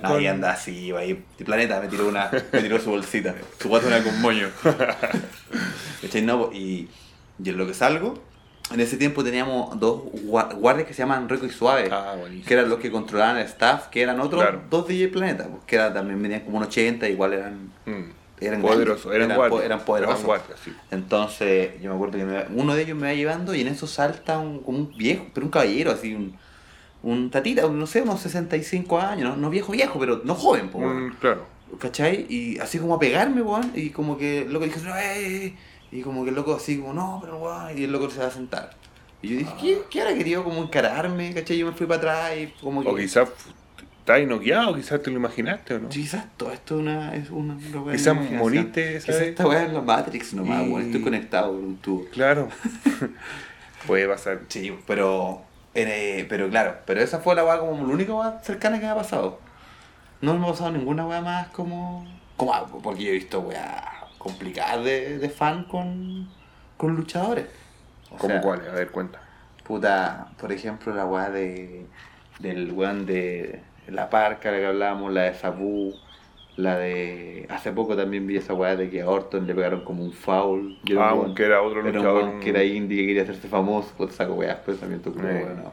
[0.02, 1.22] con- Ahí anda así, ahí.
[1.38, 4.48] El planeta me tiró una, me tiró su bolsita, su guatona con moño.
[6.22, 6.88] No, y,
[7.42, 8.14] y en lo que salgo,
[8.72, 11.88] en ese tiempo teníamos dos gua- guardias que se llaman Rico y Suave.
[11.90, 12.14] Ah,
[12.46, 14.62] que eran los que controlaban el staff, que eran otros Claro.
[14.70, 18.10] dos DJ Planeta, pues, que era, también medían como un 80, igual eran, Mm.
[18.40, 19.64] eran Poderosos, eran po- guardias.
[19.64, 20.14] eran poderosos.
[20.16, 20.72] Eran guardias, sí.
[20.90, 23.86] Entonces, yo me acuerdo que me- uno de ellos me va llevando y en eso
[23.86, 26.36] salta un, como un viejo, pero un caballero, así, un,
[27.04, 30.80] un tatita, no sé, unos 65 años, no, no viejo viejo, pero no joven, po.
[30.80, 31.46] Mm, claro.
[31.78, 32.26] ¿cachai?
[32.28, 35.54] Y así como a pegarme, weón, y como que el loco dijo, no, eh,
[35.92, 38.26] y como que el loco así como, no, pero weón, y el loco se va
[38.26, 38.70] a sentar.
[39.22, 41.32] Y yo dije, ¿qué, qué habrá querido como encararme?
[41.32, 41.58] ¿cachai?
[41.58, 42.88] Yo me fui para atrás y como que...
[42.88, 43.28] O quizás
[43.98, 45.88] estás noqueado, quizás te lo imaginaste o no.
[45.88, 47.56] Quizás todo esto es una, es una,
[47.90, 51.76] Quizás moriste, Quizás esta weá es la Matrix nomás, Y- weón, estoy conectado con un
[51.78, 52.06] tubo.
[52.12, 52.48] Claro.
[53.86, 54.40] Puede pasar.
[54.48, 55.42] Sí, pero,
[55.74, 58.90] eh, pero claro, pero esa fue la weá como la única weá cercana que me
[58.92, 59.40] ha pasado.
[60.20, 62.06] No me ha pasado ninguna weá más como,
[62.36, 66.28] como ah, porque yo he visto weá complicadas de, de fan con,
[66.76, 67.46] con luchadores.
[68.10, 68.68] O ¿Cómo cuáles?
[68.68, 69.20] A ver, cuenta.
[69.64, 71.86] Puta, por ejemplo, la weá de,
[72.38, 75.94] del weón de La Parca, la que hablábamos, la de Sabu,
[76.56, 77.46] la de...
[77.50, 80.78] Hace poco también vi esa weá de que a Orton le pegaron como un foul.
[80.98, 82.40] Ah, un que era otro era un luchador.
[82.40, 85.44] que era indie que quería hacerse famoso, pues saco weas, pensamiento culo, Eh.
[85.44, 85.72] weón, no.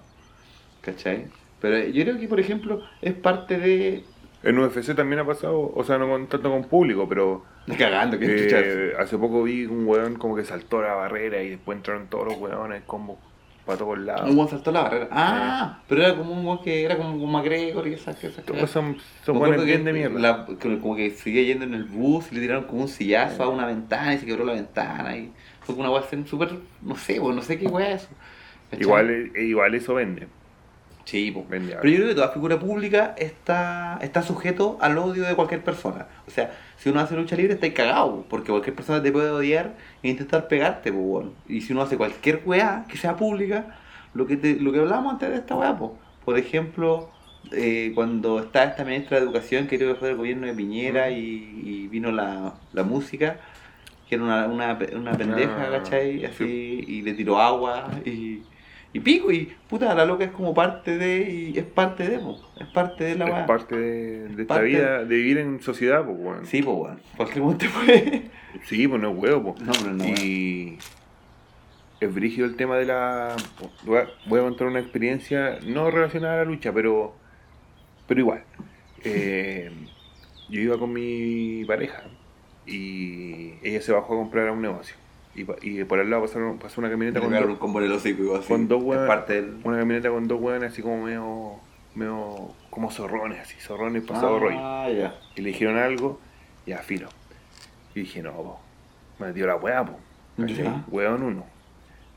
[0.81, 1.27] ¿Cachai?
[1.59, 4.03] Pero yo creo que, por ejemplo, es parte de...
[4.43, 7.45] En UFC también ha pasado, o sea, no con, tanto con público, pero
[7.77, 11.77] cagando, que eh, hace poco vi un weón como que saltó la barrera y después
[11.77, 13.19] entraron todos los weones como
[13.65, 14.29] para todos lados.
[14.29, 15.07] Un weón saltó la barrera.
[15.11, 18.71] Ah, pero era como un weón que era como un McGregor y esas Todos cosas.
[18.71, 20.19] son, son que bien de mierda.
[20.19, 20.45] la-
[20.81, 23.65] como que seguía yendo en el bus y le tiraron como un sillazo a una
[23.65, 26.49] ventana y se quebró la ventana y fue como una weá súper,
[26.81, 28.11] no sé, no sé qué weá es eso.
[28.79, 30.27] Igual, eh, igual eso vende.
[31.05, 31.47] Sí, pues.
[31.49, 35.63] Vende Pero yo creo que toda figura pública está, está sujeto al odio de cualquier
[35.63, 36.07] persona.
[36.27, 39.75] O sea, si uno hace lucha libre, está cagado, porque cualquier persona te puede odiar
[40.03, 41.33] e intentar pegarte, pues, weón.
[41.47, 43.77] Y si uno hace cualquier weá que sea pública,
[44.13, 45.91] lo que, te, lo que hablábamos antes de esta weá, pues.
[46.25, 47.09] Por ejemplo,
[47.51, 51.09] eh, cuando está esta ministra de Educación, que creo que fue del gobierno de Piñera,
[51.09, 53.37] y, y vino la, la música,
[54.07, 56.25] que era una, una, una pendeja, Ah, ¿cachai?
[56.25, 58.43] Así, y le tiró agua, y,
[58.93, 62.37] y pico, y puta, la loca es como parte de, y es parte de, po,
[62.59, 66.03] es parte de la Es parte de, de esta Parte- vida, de vivir en sociedad,
[66.05, 66.45] pues, weón.
[66.45, 68.23] Sí, pues, weón, cualquier momento puede.
[68.65, 69.65] Sí, pues no es huevo, pues.
[69.65, 70.77] No, pero no, Y
[72.01, 73.35] es brígido el tema de la.
[73.85, 77.15] Voy a, voy a contar una experiencia no relacionada a la lucha, pero,
[78.07, 78.43] pero igual.
[79.05, 79.71] Eh,
[80.49, 82.03] yo iba con mi pareja
[82.67, 84.95] y ella se bajó a comprar a un negocio.
[85.33, 87.85] Y, y por al lado pasaron, pasó una camioneta Le con dos, un combo en
[87.85, 89.07] el hocico, así, con dos es weones.
[89.07, 89.59] parte del...
[89.63, 91.55] Una camioneta con dos hueones así como medio.
[91.95, 95.15] medio como zorrones, así, zorrones pasado rollo Ah, ya.
[95.35, 96.19] y le dijeron algo,
[96.65, 97.09] ya filo.
[97.95, 98.59] Y dije, no, po,
[99.19, 99.97] me dio la weá, po.
[100.37, 100.83] Ya.
[100.89, 101.45] Weón uno.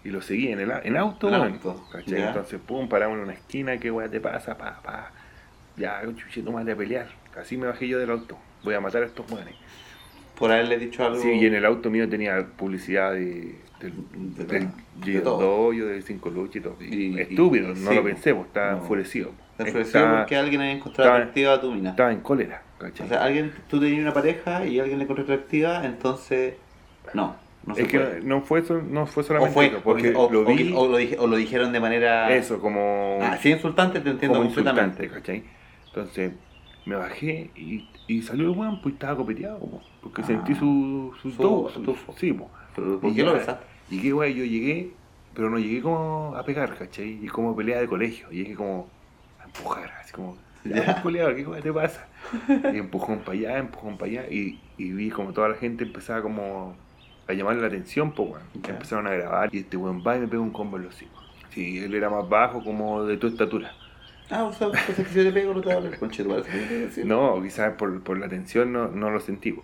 [0.04, 2.28] Y lo seguí en el en auto, En weón, auto, ya.
[2.28, 4.56] Entonces, pum, paramos en una esquina, ¿qué weá te pasa?
[4.58, 5.10] Pa, pa.
[5.76, 7.08] Ya, chuchito más de pelear.
[7.40, 8.38] Así me bajé yo del auto.
[8.62, 9.54] Voy a matar a estos weones.
[10.38, 11.20] Por haberle dicho algo.
[11.20, 13.92] Sí, y en el auto mío tenía publicidad de, del,
[14.36, 14.68] De del.
[14.96, 15.70] De todo.
[16.02, 16.76] Cinco Luchas y todo.
[16.80, 18.78] Y estúpido, y- no sí, lo pensé, pues estaba No.
[18.78, 19.32] enfurecido.
[19.58, 21.90] Estaba- porque alguien había encontrado estaba- atractiva a tu mina.
[21.90, 23.06] Estaba en cólera, ¿cachai?
[23.06, 26.54] O sea, alguien, tú tenías una pareja y alguien le encontró atractiva, entonces.
[27.12, 28.20] No, no es que puede.
[28.22, 30.96] no fue, no fue O solamente fue, eso, porque o, lo o- vi, o lo,
[30.96, 32.34] dije- o lo dijeron de manera.
[32.34, 35.04] eso, como, Ah, sí, insultante, te entiendo completamente.
[35.04, 35.44] insultante, ¿cachai?
[35.86, 36.32] Entonces
[36.86, 40.26] me bajé y, y salió el weón, pues estaba copeteado, po, porque Ah.
[40.26, 42.14] sentí su, su, Su- su su- tufo.
[42.18, 42.50] Sí, po.
[42.76, 43.64] Pero, ¿Por Y qué lo besaste?
[43.90, 44.90] Y qué wey, yo llegué,
[45.34, 47.18] pero no llegué como a pegar, ¿cachai?
[47.24, 48.88] Y como pelea de colegio, llegué como
[49.40, 51.02] a empujar, así como, Ya.
[51.02, 52.06] ¿qué wey te pasa?
[52.72, 56.22] Y empujón para allá, empujón para allá, y, y vi como toda la gente empezaba
[56.22, 56.74] como
[57.28, 58.42] a llamarle la atención, pues weón.
[58.62, 58.70] Ya.
[58.70, 61.22] Empezaron a grabar, y este weón va y me pega un combo en los hocicos.
[61.50, 63.72] Sí, él era más bajo, como de tu estatura.
[64.30, 66.24] Ah, o sea, que si yo te pego, no te va a hablar, conche.
[66.92, 67.02] Sí.
[67.04, 69.52] No, quizás por, por la tensión no, no lo sentí.
[69.52, 69.62] po.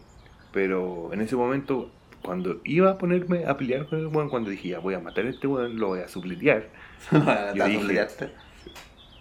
[0.52, 1.90] Pero en ese momento,
[2.22, 5.24] cuando iba a ponerme a pelear con el weón, cuando dije, ya voy a matar
[5.26, 6.68] a este weón, lo voy a supletear,
[7.54, 8.30] Yo dije-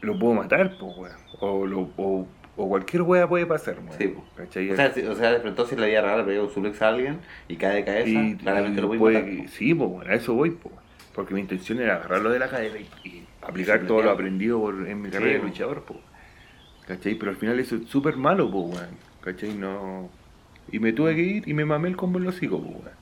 [0.01, 1.15] lo puedo matar, pues weón.
[1.39, 3.97] O, lo, o, o cualquier weá puede pasar, weón.
[3.97, 4.25] Sí, po.
[4.35, 4.69] ¿Cachai?
[4.71, 6.89] O sea, si- o sea, de pronto si la vida le pega un suplex a
[6.89, 9.35] alguien y cae de cabeza, y, claramente y lo voy a puede matar.
[9.43, 10.75] que- Sí, pues a eso voy, pues.
[11.13, 14.59] Porque mi intención era agarrarlo de la cadera y, y aplicar Sí, todo lo aprendido
[14.59, 15.45] por- en mi Sí, carrera de po.
[15.47, 15.99] luchador, pues.
[16.87, 17.15] ¿Cachai?
[17.15, 18.97] Pero al final eso es súper malo, pues, weón.
[19.21, 19.53] ¿Cachai?
[19.53, 20.09] No...
[20.71, 22.97] Y me tuve que ir y me mamé el combo en los hocico, pues, weón.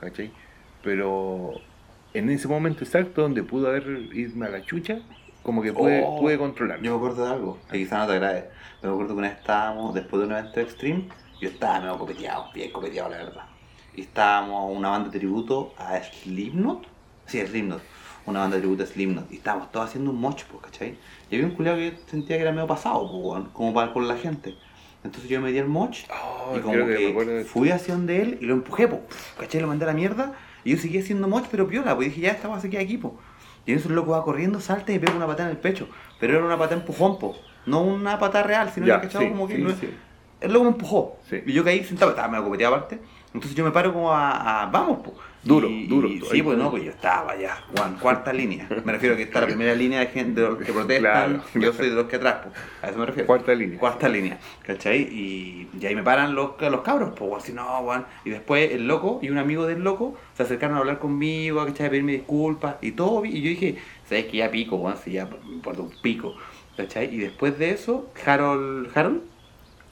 [0.00, 0.30] ¿Cachai?
[0.82, 1.52] Pero
[2.14, 4.98] en ese momento exacto donde pudo haber irme a la chucha,
[5.42, 6.84] como que pude, Oh, pude controlarlo.
[6.84, 8.50] Yo me acuerdo de algo, que quizás no te agrade.
[8.80, 11.08] Pero me acuerdo que una vez estábamos, después de un evento extreme,
[11.40, 13.44] yo estaba medio copeteado, bien copeteado la verdad.
[13.94, 16.86] Y estábamos una banda de tributo a Slipknot.
[17.26, 17.82] Sí, Slipknot.
[18.30, 19.30] Una banda de tributo a Slipknot.
[19.32, 20.96] Y estábamos todos haciendo un moch, pues, ¿cachai?
[21.30, 24.16] Y había un culiado que sentía que era medio pasado, pues, como para con la
[24.16, 24.54] gente.
[25.02, 28.44] Entonces yo me di el moch Oh, y como que fui hacia donde él y
[28.46, 29.00] lo empujé, pues,
[29.38, 29.60] ¿cachai?
[29.60, 32.30] Lo mandé a la mierda y yo seguía haciendo moch, pero piola, pues dije, ya
[32.30, 33.14] esta va se queda aquí, pues.
[33.66, 35.88] Y en eso el loco va corriendo, salta y pega una patada en el pecho.
[36.18, 37.34] Pero era una patada empujón, po.
[37.66, 39.56] No una patada real, sino Ya, que cachado sí, como que.
[39.56, 39.90] sí, no- sí.
[40.40, 41.16] El loco me empujó.
[41.46, 42.98] Y yo caí sentado, estaba medio copeteado aparte.
[43.34, 44.62] Entonces yo me paro como a.
[44.62, 45.14] a- vamos, po.
[45.42, 48.68] Duro, Y- duro, y- sí, pues no, pues yo estaba ya, Juan, cuarta línea.
[48.84, 51.40] Me refiero a que está la primera línea de gente de los que protestan.
[51.40, 51.42] Claro.
[51.54, 52.54] Yo soy de los que atrás, pues.
[52.82, 53.26] A eso me refiero.
[53.26, 53.78] Cuarta línea.
[53.78, 55.00] Cuarta línea, ¿cachai?
[55.00, 58.04] Y, y ahí me paran los, los cabros, pues, así no, weón.
[58.26, 61.86] Y después el loco y un amigo del loco se acercaron a hablar conmigo, ¿cachai?
[61.86, 63.24] A pedirme disculpas y todo.
[63.24, 63.76] Y yo dije,
[64.06, 66.34] ¿sabes que Ya pico, weón, si ya me importa un pico,
[66.76, 67.14] ¿cachai?
[67.14, 69.22] Y después de eso, Harold, ¿Harold?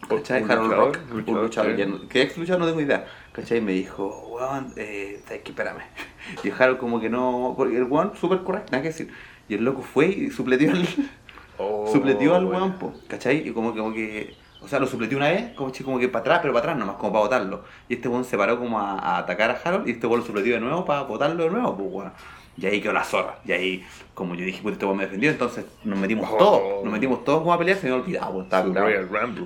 [0.09, 0.43] ¿Cachai?
[0.43, 1.75] Un Harold Rock, un luchador,
[2.09, 3.05] que ex luchador no tengo idea,
[3.41, 3.61] ¿cachai?
[3.61, 5.51] Me dijo, weón, eh, ¿sabes qué?
[5.51, 5.83] Espérame.
[6.45, 9.11] Y Harold como que no, porque el weón súper correcto, nada que decir.
[9.49, 10.87] Y el loco fue y supletió al,
[11.61, 13.49] Oh, supletió al weón, po, ¿cachai?
[13.49, 16.21] Y como, que- como que, o sea, lo supletió una vez, como, como que para
[16.21, 17.65] atrás, pero para atrás nomás, como para botarlo.
[17.89, 20.27] Y este weón se paró como a, a atacar a Harold y este weón lo
[20.27, 22.13] supletió de nuevo para botarlo de nuevo, pues weón.
[22.57, 23.39] Y ahí quedó la zorra.
[23.45, 26.37] Y ahí, como yo dije, pues este weón me defendió, entonces nos metimos Oh.
[26.37, 28.65] todos, nos metimos todos como a pelear, se me olvidado, pues, estaba.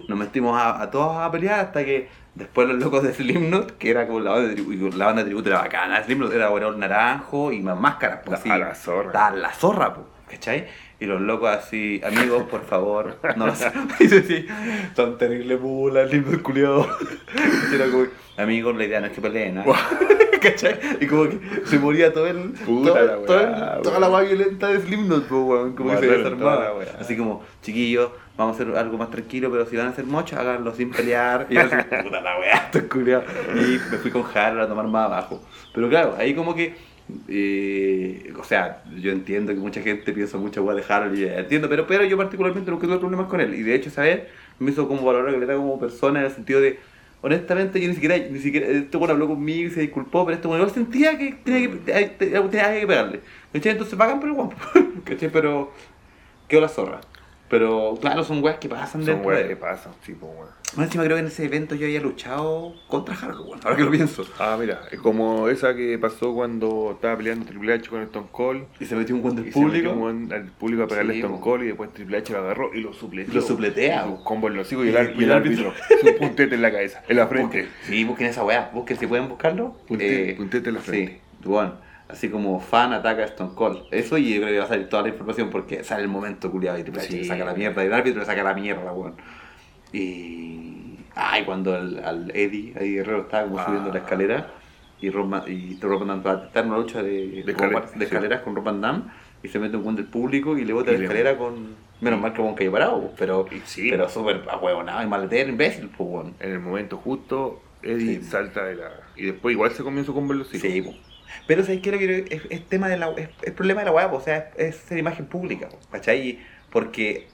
[0.08, 3.90] Nos metimos a, a todos a pelear hasta que después los locos de Slipknot, que
[3.90, 6.78] era como la banda de tributo, la banda de tributo era bacana, Slipknot era overall
[6.78, 9.06] naranjo y más máscaras, pues A la zorra.
[9.08, 10.66] Estaba la zorra, pues, ¿cachai?
[11.00, 13.58] Y los locos así, amigos, por favor, no los
[13.98, 14.46] Dice así,
[14.94, 16.86] son terribles mulas, lindo culiado.
[17.74, 19.64] Era como, amigos, la idea no es que peleen, ¿no?
[20.40, 20.78] ¿cachai?
[21.00, 22.50] Y como que se moría todo el.
[22.52, 23.40] Puta todo- la weá, todo
[23.76, 26.72] el- toda la weá violenta de Slipknot, pues, weón, como que se desarmaba.
[27.00, 30.38] Así como, chiquillos, vamos a hacer algo más tranquilo, pero si van a hacer mocho,
[30.38, 31.46] háganlo sin pelear.
[31.50, 33.24] Y yo así, puta la weá, esto culiado.
[33.54, 35.42] Y me fui con Harold a tomar más abajo.
[35.74, 36.74] Pero claro, ahí como que.
[37.28, 41.68] eh, o sea, yo entiendo que mucha gente piensa mucho weá de Harold, y entiendo,
[41.68, 43.54] pero, pero yo particularmente nunca tuve problemas con él.
[43.54, 44.22] Y de hecho, ¿sabes?
[44.58, 46.78] Me hizo como valorar que le da como persona en el sentido de.
[47.24, 50.48] Honestamente, yo ni siquiera, ni siquiera, este bueno habló conmigo y se disculpó, pero este
[50.48, 53.20] bueno igual sentía que tenía que, tenía que pegarle.
[53.52, 53.72] ¿Cachai?
[53.72, 54.56] Entonces pagan por el guapo.
[55.04, 55.30] ¿Cachai?
[55.30, 55.72] Pero
[56.48, 57.00] quedó la zorra.
[57.52, 60.48] Pero claro, son weas que pasan Son weas de que pasan, sí, pues, weón.
[60.74, 63.82] Más encima creo que en ese evento yo había luchado contra Harold, weón, ahora que
[63.82, 64.24] lo pienso.
[64.38, 68.64] Ah, mira, es como esa que pasó cuando estaba peleando Triple H con Stone Cold.
[68.80, 70.06] Y se metió un guante Y del se metió público.
[70.06, 71.40] un al público a pegarle Sí, Stone.
[71.40, 73.34] Cold y después Triple H lo agarró y lo supleteó.
[73.34, 74.24] Lo supletea, po.
[74.24, 75.74] combo en los hijos y, Y- el, y y el el árbitro.
[76.00, 77.68] Su puntete en la cabeza, en la frente.
[77.82, 79.76] Sí, busquen esa wea, busquen si pueden buscarlo.
[79.86, 81.12] Punte- puntete en la frente.
[81.42, 81.74] Sí, bueno,
[82.12, 83.84] así como fan ataca a Stone Cold.
[83.90, 86.50] Eso y yo creo que va a salir toda la información porque sale el momento
[86.50, 87.18] culiado y Triple H Sí.
[87.18, 89.14] le saca la mierda y el árbitro le saca la mierda, weón.
[89.92, 90.98] Y.
[91.14, 93.66] Ay, cuando el, al Eddie, Eddie Guerrero estaba como Ah.
[93.66, 94.46] subiendo la escalera
[95.00, 97.52] y Rob, Ma- y Rob Van Damme va a estar en una lucha de, De
[97.52, 98.02] escalera, de sí.
[98.04, 99.02] escaleras con Rob Van Damme
[99.42, 101.92] y se mete un buen del público y le bota Y la le- escalera con.
[102.00, 106.08] Menos mal que cayó parado, pues, pero, sí, pero súper ahueonado y maletero, imbécil, pues,
[106.10, 106.34] weón.
[106.40, 108.24] En el momento justo, Eddie Sí.
[108.24, 108.90] salta de la.
[109.14, 110.48] Y después igual se comienza con hijos.
[110.48, 110.94] Sí, po.
[111.46, 111.92] Pero ¿sabes qué?
[111.92, 114.20] Lo que es, es tema de la es, es problema de la weá, po, o
[114.20, 116.40] sea, es, ser imagen pública, ¿cachai?
[116.70, 117.28] Porque,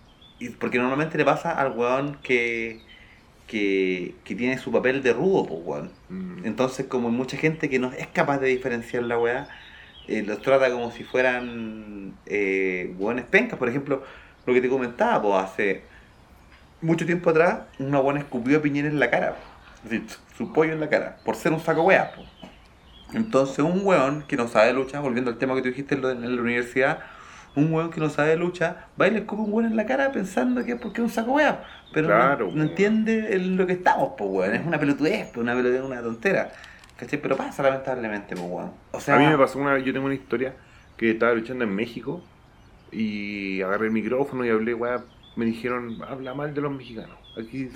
[0.58, 2.80] porque normalmente le pasa al weón que,
[3.46, 5.92] que, que tiene su papel de rudo, pues weón.
[6.08, 6.46] Mm.
[6.46, 9.48] Entonces, como mucha gente que no es capaz de diferenciar la weá,
[10.08, 13.58] eh, los trata como si fueran eh, weones pencas.
[13.58, 14.02] Por ejemplo,
[14.46, 15.82] lo que te comentaba, pues hace
[16.80, 19.37] mucho tiempo atrás, una buena escupió a Piñera en la cara.
[19.84, 20.06] Es decir,
[20.37, 22.12] su pollo en la cara, por ser un saco weá.
[22.12, 22.22] po.
[23.14, 26.42] Entonces, un weón que no sabe lucha, volviendo al tema que tú dijiste en, la
[26.42, 27.00] universidad,
[27.54, 30.12] un weón que no sabe lucha, va y le escupe un weón en la cara
[30.12, 31.64] pensando que es porque es un saco weá.
[31.92, 32.60] Pero no- Claro, no, po.
[32.60, 34.54] entiende el- lo que estamos, pues weón.
[34.54, 36.52] Es una pelotudez, una pelotudez, una tontera.
[36.96, 37.20] ¿Cachai?
[37.20, 38.72] Pero pasa lamentablemente, pues weón.
[38.92, 40.54] O sea, a mí me pasó una vez, yo tengo una historia
[40.96, 42.22] que estaba luchando en México
[42.90, 45.04] y agarré el micrófono y hablé, weá,
[45.38, 47.16] me dijeron, habla mal de los mexicanos.
[47.40, 47.70] Aquí,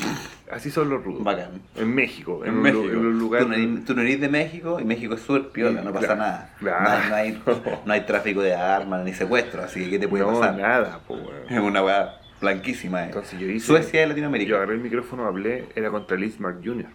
[0.51, 1.23] así son los rudos.
[1.23, 1.63] bacán.
[1.77, 2.83] En México, en, México.
[2.85, 3.47] en los lugares.
[3.47, 6.07] Tú, no eres, tú no eres de México y México es súper piola, no pasa
[6.09, 6.55] Claro, nada.
[6.59, 7.09] claro.
[7.09, 10.09] No, hay, no, hay, no hay tráfico de armas ni secuestro, así que ¿qué te
[10.09, 10.57] puede no, pasar?
[10.59, 11.17] nada, po.
[11.49, 13.03] Es una weá blanquísima.
[13.03, 13.07] eh.
[13.07, 13.65] Entonces yo hice.
[13.67, 14.57] Suecia de Yo Latinoamérica.
[14.57, 16.87] agarré el micrófono, hablé, era contra Liz Mark Jr.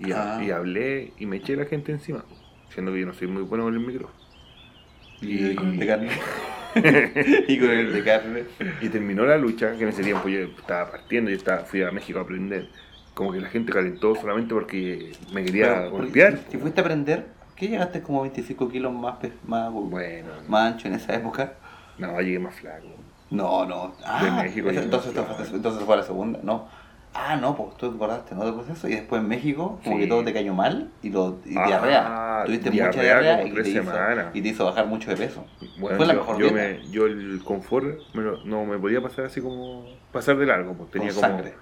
[0.00, 0.40] Y, Ah.
[0.44, 2.22] y hablé y me eché la gente encima,
[2.68, 4.12] siendo que yo no soy muy bueno con el micrófono.
[5.22, 6.10] Y de carne.
[7.48, 8.44] y con el de carne.
[8.80, 11.90] Y terminó la lucha, que en ese tiempo yo estaba partiendo, yo estaba, fui a
[11.90, 12.68] México a aprender.
[13.14, 16.38] Como que la gente calentó solamente porque me quería Pero, golpear.
[16.38, 20.88] Si, si fuiste a aprender, ¿qué llegaste como 25 kilos más, más, Bueno, más ancho
[20.88, 21.54] en esa época?
[21.98, 22.88] no, llegué más flaco.
[23.30, 23.94] No, no.
[24.04, 26.40] Ah, México entonces, entonces, entonces fue la segunda.
[26.42, 26.68] No.
[27.16, 28.44] Ah, no, pues tú te acordaste, ¿no?
[28.44, 28.88] Del proceso.
[28.88, 30.02] Y después en México, como Sí.
[30.02, 32.42] que todo te cayó mal y, lo, y Ah, diarrea.
[32.44, 34.26] Tuviste mucha diarrea diarrea como y te, hizo, semanas.
[34.34, 35.44] y te hizo bajar mucho de peso.
[35.78, 36.54] Bueno, Fue la yo, mejor yo, dieta.
[36.82, 40.74] me, yo el confort me lo- no me podía pasar así como pasar de largo,
[40.74, 41.54] pues tenía Con como, sangre.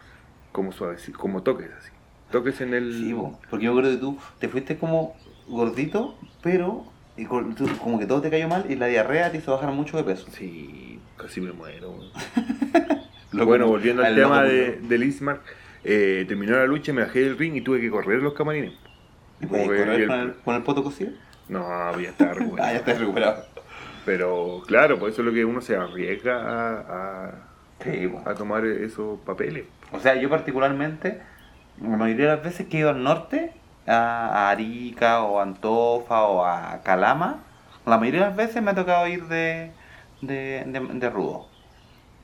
[0.53, 1.91] como suave, como toques así.
[2.31, 2.95] Toques en el.
[2.95, 5.15] Sí, po, porque yo creo que tú te fuiste como
[5.47, 6.85] gordito, pero
[7.19, 9.71] y con- tú- como que todo te cayó mal y la diarrea te hizo bajar
[9.73, 10.27] mucho de peso.
[10.33, 11.93] Sí, casi me muero.
[13.33, 15.43] Lo bueno, volviendo al al tema loco de, de Lismark,
[15.85, 18.73] eh, terminó la lucha, me bajé del ring y tuve que correr los camarines.
[19.41, 21.13] ¿Y como que correr el- con el, con el poto cocido?
[21.49, 22.61] No, voy a estar, weón.
[22.61, 23.45] Ah, ya estás recuperado.
[24.05, 27.49] Pero claro, por eso es lo que uno se arriesga a, a-
[27.83, 28.23] Sí, po.
[28.29, 29.65] a tomar esos papeles.
[29.93, 31.21] O sea, yo particularmente,
[31.81, 33.53] la mayoría de las veces que he ido al norte,
[33.87, 37.45] a, a Arica o a Antofa o a Calama,
[37.87, 39.73] la mayoría de las veces me ha tocado ir de,
[40.21, 41.52] de, de, de rudo.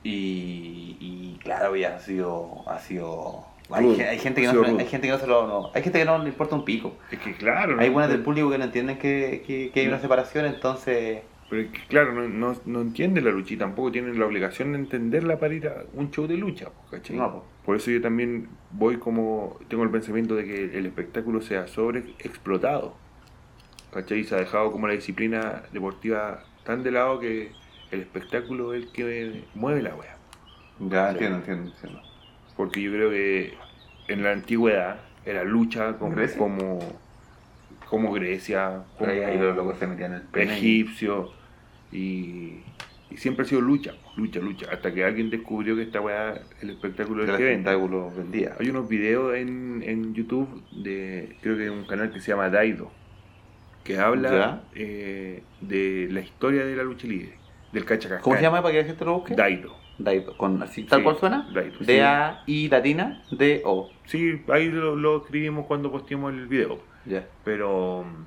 [0.03, 2.67] Y, y claro, ya ha sido...
[2.69, 5.47] Ha sido hay, Rudo, ge- hay gente que no, hay gente que no se lo
[5.47, 7.93] no, hay gente que no le importa un pico Es que claro, hay ¿no?
[7.93, 11.71] buenas del público que no entienden que, que, que hay una separación entonces Pero es
[11.71, 15.39] que, claro, no, no, no entiende la lucha y tampoco tienen la obligación de entenderla
[15.39, 17.17] para ir a un show de lucha, ¿cachai?
[17.17, 17.53] No, po.
[17.63, 23.01] Por eso yo también voy como, tengo el pensamiento de que el espectáculo sea sobreexplotado,
[23.91, 24.23] ¿cachai?
[24.25, 27.58] Se ha dejado como la disciplina deportiva tan de lado que
[27.91, 30.17] el espectáculo es el que mueve la wea.
[30.79, 32.01] ya entiendo entiendo entiendo
[32.55, 33.57] Porque yo creo que
[34.07, 36.37] en la antigüedad era lucha como ¿Grecia?
[36.37, 36.79] como,
[37.85, 41.31] como Grecia, como ahí, ahí los locos se metían el pene egipcio
[41.91, 42.63] y,
[43.09, 46.69] y siempre ha sido lucha, lucha, lucha, hasta que alguien descubrió que esta weá, el
[46.71, 47.71] espectáculo del que vende.
[47.71, 52.31] espectáculo vendía Hay unos videos en, en YouTube de, creo que un canal que se
[52.31, 52.91] llama Daido,
[53.83, 57.38] que habla eh, de la historia de la lucha libre,
[57.71, 58.23] del cachacascán.
[58.23, 59.35] ¿Cómo se llama para que la gente lo busque?
[59.35, 59.75] Daido.
[59.97, 61.49] Daido, con así tal Sí, cual suena.
[61.53, 61.85] Daido, sí.
[61.85, 63.89] D-A-I latina, D-O.
[64.05, 66.79] Sí, ahí lo, lo escribimos cuando posteamos el video.
[67.05, 67.25] Ya.
[67.43, 68.25] pero mm,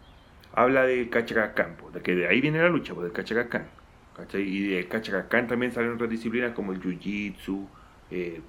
[0.59, 3.67] habla de Cachacascán, de que de ahí viene la lucha, pues del Cachacascán.
[4.17, 4.43] ¿cachai?
[4.43, 7.67] Y del Cachacascán también salen otras disciplinas como el Jiu-Jitsu,
[8.11, 8.41] eh,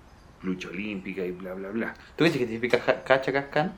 [0.42, 1.94] lucha olímpica y bla, bla, bla.
[2.18, 3.74] ¿Tú dices que significa cachacascán?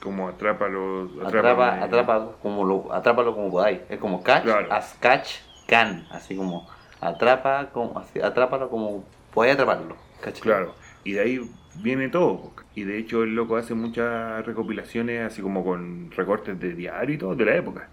[0.00, 0.28] Como.
[0.28, 3.80] Atrapa, eh, atrapa como lo, atrápalo como podáis.
[3.88, 4.72] Es como catch, Claro.
[4.72, 6.06] as catch, can.
[6.10, 6.68] Así como
[7.00, 9.96] atrapa, como, así, atrápalo como podáis atraparlo.
[10.22, 10.42] ¿cachai?
[10.42, 10.74] Claro,
[11.04, 11.50] y de ahí
[11.82, 12.52] viene todo.
[12.74, 17.18] Y de hecho el loco hace muchas recopilaciones así como con recortes de diario y
[17.18, 17.88] todo de la época.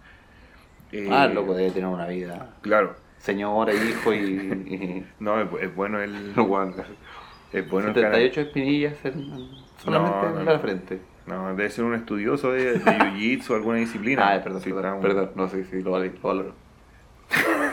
[0.92, 2.50] Eh, Ah, el loco debe tener una vida.
[2.62, 4.18] Claro, Señora, hijo y.
[4.20, 6.34] y no, es, es bueno el...
[7.54, 8.14] Es bueno el canal.
[8.14, 9.50] 78 espinillas en-
[9.84, 10.60] solamente No, en no, la no.
[10.60, 11.02] frente.
[11.28, 14.34] No, debe ser un estudioso de, de jiu-jitsu o alguna disciplina.
[14.36, 15.32] Ah, perdón, Sí, perdón.
[15.36, 16.54] No sé si lo, lo valoro.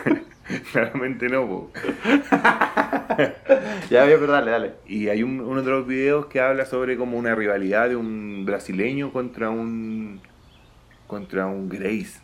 [0.73, 1.71] Claramente no, po.
[3.91, 4.73] Ya, pero dale, dale.
[4.87, 8.45] Y hay un- uno de los videos que habla sobre como una rivalidad de un
[8.47, 10.21] brasileño contra un
[11.07, 12.21] contra un Grace.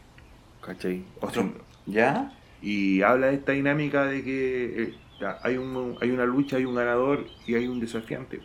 [0.61, 1.05] ¿Cachai?
[1.21, 1.53] Otro-
[1.87, 2.33] ¿Ya?
[2.63, 4.95] Y habla de esta dinámica de que eh,
[5.43, 8.41] hay, un, hay una lucha, hay un ganador y hay un desafiante.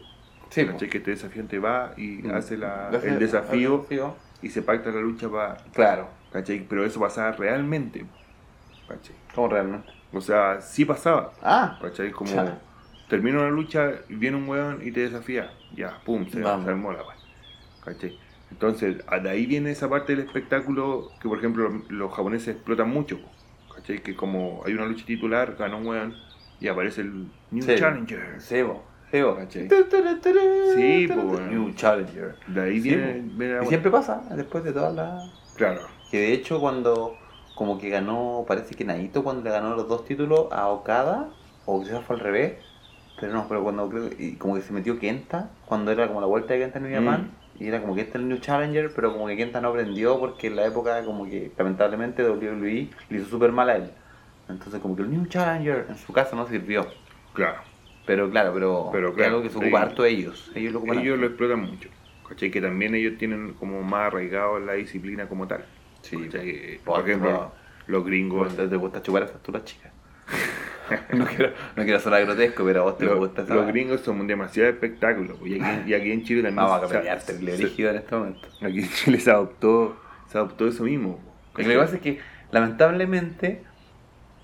[0.49, 0.65] Sí.
[0.65, 0.89] ¿Cachai?
[0.89, 2.31] Que este desafiante va y Mm.
[2.33, 4.15] hace la- Hace- el desafío el desafío.
[4.41, 5.57] y se pacta la lucha para.
[5.73, 6.07] Claro.
[6.31, 6.65] ¿Cachai?
[6.67, 8.05] Pero eso pasaba realmente.
[8.89, 9.15] ¿Cachai?
[9.35, 9.89] ¿Cómo realmente?
[10.11, 11.31] O sea, sí pasaba.
[11.41, 12.11] Ah, ¿Cachai?
[12.11, 12.59] Como Ya.
[13.07, 15.51] termina una lucha, viene un weón y te desafía.
[15.75, 16.99] Ya, pum, se, se armó la.
[17.85, 18.17] ¿Cachai?
[18.51, 22.89] Entonces, de ahí viene esa parte del espectáculo que, por ejemplo, los, los japoneses explotan
[22.89, 23.19] mucho.
[23.75, 24.01] ¿Cachai?
[24.01, 26.15] Que como hay una lucha titular, gana un weón
[26.59, 27.75] y aparece el New Sí.
[27.77, 28.41] Challenger.
[28.41, 28.83] Sí, po.
[29.11, 29.69] ¿Cachai?
[30.75, 31.39] Sí, bueno.
[31.47, 32.35] New Challenger.
[32.47, 33.37] De ahí Sí, viene, po.
[33.37, 35.53] viene la Y siempre pasa, después de todas las...
[35.55, 35.81] Claro.
[36.11, 37.15] Que de hecho cuando
[37.59, 41.81] como que ganó, parece que Naito cuando le ganó los dos títulos a Okada, o
[41.81, 42.65] quizás fue al revés,
[43.15, 46.27] pero no, pero cuando creo y como que se metió Kenta, cuando era como la
[46.27, 46.95] vuelta de Kenta en New Mm.
[46.95, 50.47] Japan, y era como Kenta el New Challenger, pero como que Kenta no aprendió porque
[50.47, 53.93] en la época como que lamentablemente WWE le hizo súper mal a él.
[54.47, 56.95] Entonces como que el New Challenger en su casa no sirvió.
[57.33, 57.63] Claro.
[58.05, 60.51] Pero claro, pero, Pero es algo que se ocupa harto ellos.
[60.55, 61.27] Ellos lo ocupan Ellos lo harto.
[61.27, 61.89] explotan mucho.
[62.23, 62.51] ¿Cachai?
[62.51, 65.67] Que también ellos tienen como más arraigado la disciplina como tal.
[66.01, 66.79] Sí, ¿Cachai?
[66.83, 66.93] po.
[66.93, 67.51] Por ejemplo,
[67.87, 68.55] los gringos.
[68.55, 69.91] ¿Te, te gusta chupar esas tú las chicas?
[71.13, 74.25] no, quiero, no quiero sonar grotesco, pero a vos te Los, gusta los gringos son
[74.27, 75.37] demasiado espectáculos.
[75.39, 76.55] pues, Y aquí, y aquí en Chile también.
[76.67, 78.47] Vamos a pelear terrible en este momento.
[78.61, 81.19] Aquí en Chile se adoptó, se adoptó eso mismo.
[81.55, 82.19] Lo que pasa es que,
[82.51, 83.61] lamentablemente,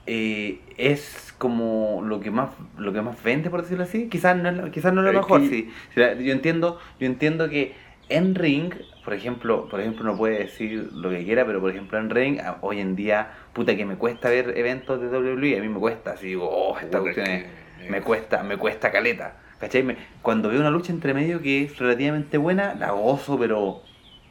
[0.05, 4.07] eh, es como lo que más lo que más vende, por decirlo así.
[4.09, 5.71] Quizás no es lo, quizás no es lo Es mejor, que- sí.
[5.91, 7.73] O yo entiendo, yo entiendo que
[8.09, 11.97] en ring, por ejemplo, por ejemplo, no puede decir lo que quiera, pero por ejemplo
[11.99, 15.61] en ring, a- hoy en día, puta que me cuesta ver eventos de WWE, a
[15.61, 17.45] mí me cuesta, así digo, oh, esta cuestión es
[17.89, 19.37] me cuesta, me cuesta caleta.
[19.59, 19.83] ¿Cachai?
[19.83, 23.83] Me- cuando veo una lucha entre medio que es relativamente buena, la gozo, pero,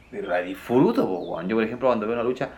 [0.09, 1.41] pero la disfruto, po.
[1.43, 2.49] Yo, por ejemplo, cuando veo una lucha,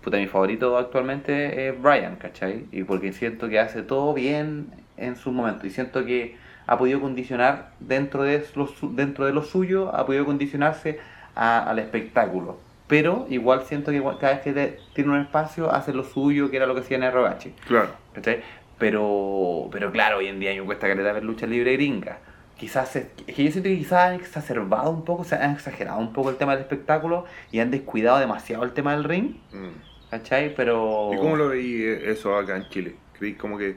[0.00, 2.68] puta, mi favorito actualmente es Brian, ¿cachai?
[2.72, 5.66] Y porque siento que hace todo bien en su momento.
[5.66, 8.44] Y siento que ha podido condicionar dentro de
[8.92, 10.98] dentro de lo suyo, ha podido condicionarse
[11.34, 12.58] a- al espectáculo.
[12.88, 16.66] Pero igual siento que cada vez que tiene un espacio hace lo suyo, que era
[16.66, 17.50] lo que hacía en Rogachi.
[17.66, 17.90] Claro.
[18.14, 18.40] ¿cachai?
[18.78, 22.18] Pero, pero claro, hoy en día me cuesta caleta ver lucha libre gringa.
[22.56, 26.12] Quizás, es, que yo siento que quizás han exacerbado un poco, se han exagerado un
[26.12, 30.10] poco el tema del espectáculo y han descuidado demasiado el tema del ring, Mm.
[30.10, 30.54] ¿cachai?
[30.54, 31.10] Pero...
[31.12, 32.94] ¿Y cómo lo veí eso acá en Chile?
[33.18, 33.76] ¿Creí como que.?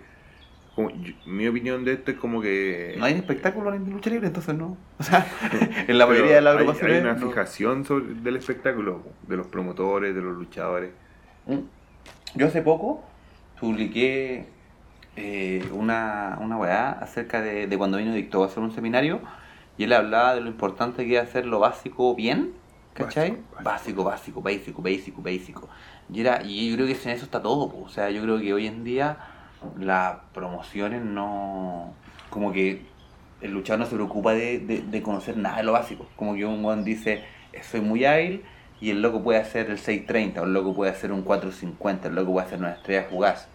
[0.88, 2.96] Como- yo- mi opinión de esto es como que.
[2.98, 4.78] No hay espectáculo en lucha libre, entonces no.
[4.98, 5.26] O sea,
[5.88, 6.96] en la mayoría de las agrupaciones...
[6.98, 7.28] Hay una no.
[7.30, 10.92] fijación sobre, del espectáculo, de los promotores, de los luchadores.
[11.46, 11.60] Mm.
[12.36, 13.04] Yo hace poco
[13.60, 14.46] publiqué
[15.16, 19.20] eh, una, una weá acerca de, de cuando vino Dicto a hacer un seminario
[19.78, 22.52] y él hablaba de lo importante que es hacer lo básico bien,
[22.94, 23.32] ¿cachai?
[23.32, 25.70] Básico, Básico, básico, básico, básico, básico.
[26.14, 27.84] Y, era, y yo creo que en eso está todo, po.
[27.84, 29.18] o sea, yo creo que hoy en día
[29.78, 31.94] las promociones no...
[32.30, 32.88] como que
[33.42, 36.12] el luchador no se preocupa de, de- conocer nada de lo básico.
[36.16, 38.44] Como que un weón dice, "Eh, soy muy ágil
[38.80, 42.16] y el loco puede hacer el 630, o el loco puede hacer un 450, el
[42.16, 43.50] loco puede hacer una estrella fugaz.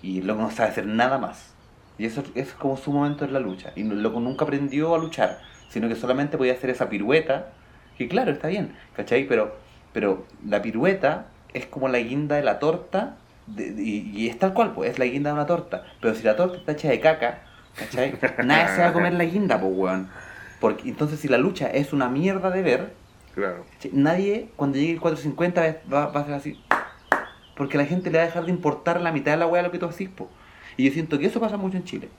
[0.00, 1.54] Y el loco no sabe hacer nada más.
[1.98, 3.72] Y eso, eso es como su momento en la lucha.
[3.76, 7.52] Y el loco nunca aprendió a luchar, sino que solamente podía hacer esa pirueta,
[7.96, 9.26] que claro, está bien, ¿cachai?
[9.28, 9.60] Pero,
[9.92, 14.52] pero la pirueta es como la guinda de la torta, de- de- y, es tal
[14.54, 15.84] cual, pues, es la guinda de una torta.
[16.00, 17.42] Pero si la torta está hecha de caca,
[17.76, 18.14] ¿cachai?
[18.44, 20.08] Nadie se va a comer la guinda, pues, weón.
[20.60, 23.02] Porque, entonces, si la lucha es una mierda de ver,
[23.34, 23.64] Claro.
[23.92, 26.60] Nadie, cuando llegue el 450, va, va a ser así.
[27.56, 29.70] Porque la gente le va a dejar de importar la mitad de la weá lo
[29.70, 30.28] que tú haces, po.
[30.76, 32.10] Y yo siento que eso pasa mucho en Chile.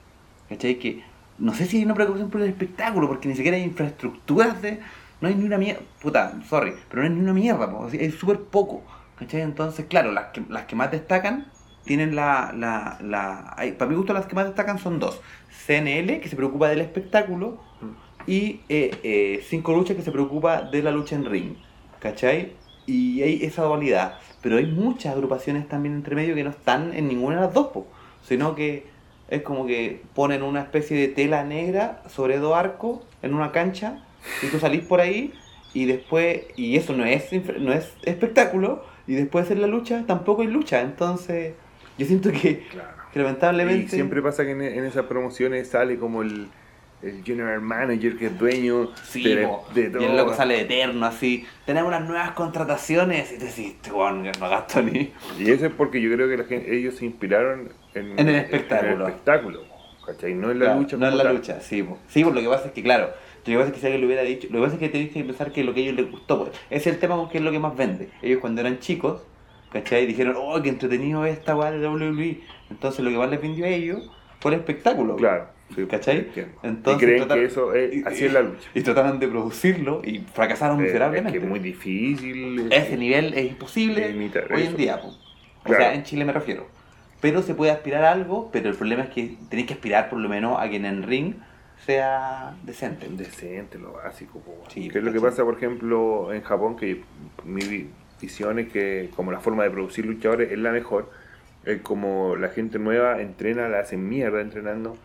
[0.48, 0.74] ¿Cachai?
[0.78, 1.04] Que
[1.38, 4.80] no sé si hay una preocupación por el espectáculo, porque ni siquiera hay infraestructuras de.
[5.20, 5.82] No hay ni una mierda.
[6.02, 7.88] Puta, sorry, pero no hay ni una mierda, po.
[7.92, 8.82] Es súper poco.
[9.18, 9.42] ¿Cachai?
[9.42, 11.46] Entonces, claro, las que, las que más destacan
[11.84, 12.52] tienen la.
[12.56, 15.20] la, la para mi gusto, las que más destacan son dos:
[15.66, 17.58] CNL, que se preocupa del espectáculo,
[18.26, 21.56] y eh, eh, Cinco Luchas que se preocupa de la lucha en ring,
[22.00, 22.52] ¿cachai?
[22.86, 24.18] Y hay esa dualidad.
[24.42, 27.70] Pero hay muchas agrupaciones también entre medio que no están en ninguna de las dos,
[28.22, 28.86] sino que
[29.28, 34.04] es como que ponen una especie de tela negra sobre dos arcos en una cancha
[34.42, 35.32] y tú salís por ahí
[35.72, 40.42] y después, y eso no es, no es espectáculo, y después en la lucha tampoco
[40.42, 40.80] hay lucha.
[40.80, 41.54] Entonces,
[41.98, 42.88] yo siento que, Claro.
[43.12, 43.84] que lamentablemente...
[43.86, 46.48] Y siempre pasa que en, en esas promociones sale como el,
[47.02, 49.66] el general manager que es dueño Sí, de, po.
[49.74, 50.16] de y el todo.
[50.16, 51.44] loco sale eterno así.
[51.66, 55.12] Tenemos unas nuevas contrataciones y te decís, "Este weón, no gasto ni.
[55.38, 58.34] Y eso es porque yo creo que la gente, ellos se inspiraron en, En el
[58.36, 58.92] espectáculo.
[58.92, 59.60] en el espectáculo,
[60.06, 60.34] ¿Cachai?
[60.34, 60.96] No en la Claro, lucha.
[60.98, 61.36] No en la tal.
[61.36, 61.98] lucha, sí, po.
[62.08, 63.10] Sí, pues lo que pasa es que, claro,
[63.46, 64.88] lo que pasa es que si alguien lo hubiera dicho, lo que pasa es que
[64.88, 66.50] tenéis que pensar que lo que a ellos les gustó, pues.
[66.70, 68.08] Es el tema con que es lo que más vende.
[68.22, 69.22] Ellos cuando eran chicos,
[69.72, 70.06] ¿cachai?
[70.06, 72.40] Dijeron, oh, qué entretenido es esta weá de WWE.
[72.70, 75.16] Entonces lo que más les vendió a ellos fue el espectáculo.
[75.16, 75.46] Claro.
[75.74, 76.18] sí, ¿Cachai?
[76.18, 76.52] entiendo.
[76.62, 78.68] Entonces, y creen que eso es, así es la lucha.
[78.74, 81.38] Y trataron de producirlo y fracasaron Eh, es miserablemente.
[81.38, 82.68] que es muy difícil.
[82.72, 84.70] Ese nivel es imposible Imitar hoy eso.
[84.70, 85.08] en día, po.
[85.08, 85.14] o
[85.64, 85.82] Claro.
[85.82, 86.66] sea, en Chile me refiero.
[87.20, 90.18] Pero se puede aspirar a algo, pero el problema es que tenéis que aspirar por
[90.18, 91.34] lo menos a que en el ring
[91.84, 93.08] sea decente.
[93.10, 94.42] Decente, lo básico.
[94.68, 96.76] Sí, ¿Qué es lo que pasa, por ejemplo, en Japón?
[96.76, 97.02] Que
[97.44, 101.10] mi vi- visión es que como la forma de producir luchadores es la mejor.
[101.64, 104.96] Es como la gente nueva entrena, la hacen mierda entrenando.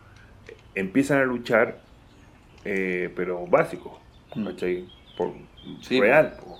[0.76, 1.80] Empiezan a luchar,
[2.66, 4.00] eh, pero básico.
[4.36, 4.48] Mm.
[5.18, 5.34] Por,
[5.82, 6.38] Sí, real.
[6.40, 6.58] po.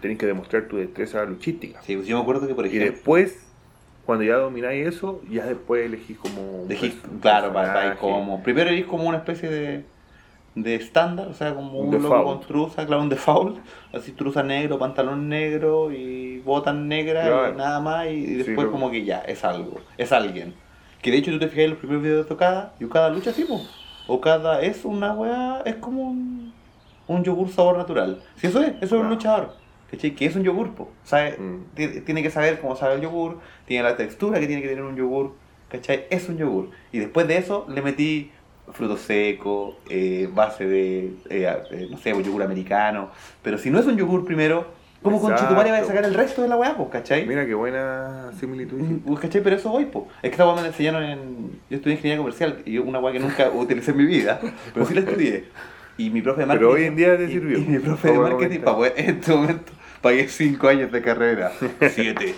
[0.00, 1.80] Tenés que demostrar tu destreza luchística.
[1.82, 3.43] Sí, pues yo me acuerdo que, por Y ejemplo, después,
[4.04, 6.62] cuando ya domináis eso, ya después elegís como.
[6.62, 8.42] un claro, para, como.
[8.42, 9.84] Primero eres como una especie de.
[10.54, 13.58] de estándar, o sea, como Un un loco con truza, claro, un default.
[13.92, 17.52] Así truza negro, pantalón negro y botas negras Claro.
[17.52, 18.06] y nada más.
[18.08, 20.54] Y, Sí, después, lo- como que ya, es algo, es alguien.
[21.02, 23.30] Que de hecho, tú te fijas en los primeros videos de Okada y Okada lucha
[23.30, 23.62] así, pues.
[24.06, 26.52] Okada es una weá, es como un,
[27.06, 28.20] un yogur sabor natural.
[28.36, 29.14] Si eso es, eso es un Claro.
[29.14, 29.63] luchador.
[29.94, 30.14] ¿Cachai?
[30.14, 30.90] Que es un yogur, po.
[31.04, 31.74] Sabe, Mm.
[31.74, 34.82] ti- tiene que saber cómo sabe el yogur, tiene la textura que tiene que tener
[34.84, 35.32] un yogur,
[35.68, 36.04] ¿cachai?
[36.10, 36.70] Es un yogur.
[36.92, 38.30] Y después de eso le metí
[38.72, 43.10] frutos secos, eh, base de, eh, eh, no sé, yogur americano.
[43.42, 44.66] Pero si no es un yogur primero,
[45.02, 45.50] ¿cómo con Exacto.
[45.54, 47.26] Chetumare va a sacar el resto de la weá, po, ¿cachai?
[47.26, 48.78] Mira qué buena similitud.
[48.78, 49.42] Mm, ¿Cachai?
[49.42, 50.08] Pero eso voy, po.
[50.22, 51.50] Es que esta weá me la enseñaron en.
[51.68, 54.40] Yo estudié ingeniería comercial y una weá que nunca utilicé en mi vida,
[54.72, 55.44] pero sí la estudié.
[55.98, 56.66] Y mi profe de marketing.
[56.70, 57.58] Pero hoy en día te sirvió.
[57.58, 59.72] Y, mi profe de marketing, para poder, en este momento,
[60.04, 61.50] pagué 5 años de carrera.
[61.80, 62.34] 7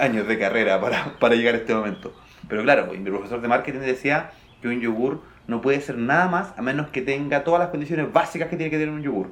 [0.00, 2.12] años de carrera para, para llegar a este momento.
[2.48, 6.26] Pero claro, y mi profesor de marketing decía que un yogur no puede ser nada
[6.28, 9.28] más a menos que tenga todas las condiciones básicas que tiene que tener un yogur.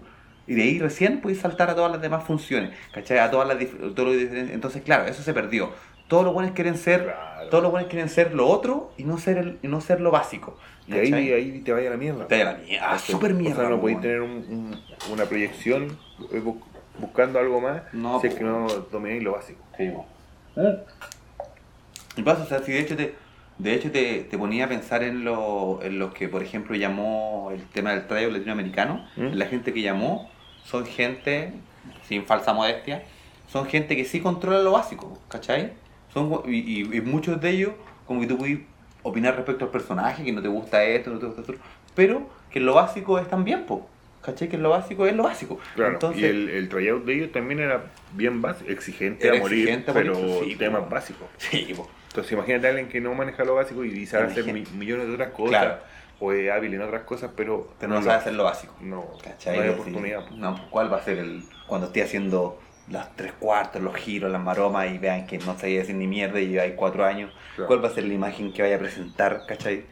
[0.47, 3.18] Y de ahí recién puedes saltar a todas las demás funciones, ¿cachai?
[3.18, 3.59] A todas las
[3.95, 4.12] todo.
[4.12, 5.70] Entonces, claro, eso se perdió.
[6.09, 7.49] Todos los buenos quieren ser, Claro.
[7.49, 10.11] todos los buenos quieren ser lo otro y no ser el, y no ser lo
[10.11, 10.59] básico.
[10.87, 12.27] Y ahí, ahí te vaya la mierda.
[12.27, 14.81] Te vaya la mierda, ah, súper mierda, O sea, no po, podéis tener un- un-
[15.12, 15.97] una proyección
[16.33, 16.43] eh,
[16.99, 19.62] buscando algo más No, si es que no domináis lo básico.
[19.76, 20.07] Sí, po.
[22.16, 23.14] Y pasa, o sea, si de hecho te,
[23.59, 27.51] de hecho te, te ponía a pensar en lo, en lo que, por ejemplo, llamó
[27.53, 29.07] el tema del tryout latinoamericano.
[29.16, 29.28] ¿Mm?
[29.34, 30.30] La gente que llamó
[30.64, 31.53] son gente,
[32.07, 33.03] sin falsa modestia,
[33.49, 35.72] son gente que sí controla lo básico, ¿cachai?
[36.12, 37.72] Son, y, y- y muchos de ellos,
[38.07, 38.59] como que tú puedes
[39.03, 41.55] opinar respecto al personaje, que no te gusta esto, no te gusta esto,
[41.95, 43.88] pero que lo básico es también, po,
[44.23, 44.49] ¿cachai?
[44.49, 45.59] Que lo básico es lo básico.
[45.75, 49.41] Claro, Entonces, y el, el tryout de ellos también era bien básico, exigente Era a
[49.41, 50.14] morir, exigente a pero
[50.45, 50.89] sí, temas po.
[50.91, 51.29] básicos.
[51.39, 51.89] sí, po.
[52.09, 55.14] Entonces imagínate a alguien que no maneja lo básico y sabe hacer mi- millones de
[55.14, 55.77] otras cosas, Claro.
[56.20, 58.75] o es hábil en otras cosas, pero, pero no sabe hacer lo básico.
[58.81, 59.57] No, ¿Cachai?
[59.57, 60.27] no hay oportunidad.
[60.29, 60.35] po.
[60.37, 61.43] No, pues, ¿cuál va a ser el.
[61.66, 62.61] cuando esté haciendo
[62.91, 66.39] las tres cuartos, los giros, las maromas y vean que no sabía decir ni mierda
[66.39, 67.33] y hay cuatro años?
[67.55, 67.66] Claro.
[67.66, 69.85] ¿Cuál va a ser la imagen que vaya a presentar, ¿cachai?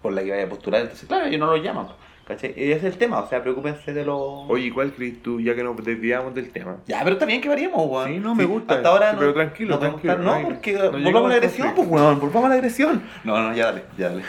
[0.00, 0.80] Por la que vaya a postular.
[0.80, 1.88] Entonces, claro, ellos no lo llaman,
[2.28, 2.52] ¿cachai?
[2.56, 4.18] Y ese es el tema, o sea, preocúpense de lo.
[4.42, 6.76] Oye, ¿y ¿cuál crees tú, ya que nos desviamos del tema?
[6.86, 8.08] Ya, pero bien que variemos, weón.
[8.08, 8.74] Sí, no, me gusta.
[8.74, 9.20] Hasta ahora Sí, no.
[9.20, 12.20] pero tranquilo, no tranquilo, estar- no porque volvamos a la agresión, pues, weón.
[12.20, 13.02] Volvamos a la agresión.
[13.24, 14.22] No, no, ya dale, ya dale.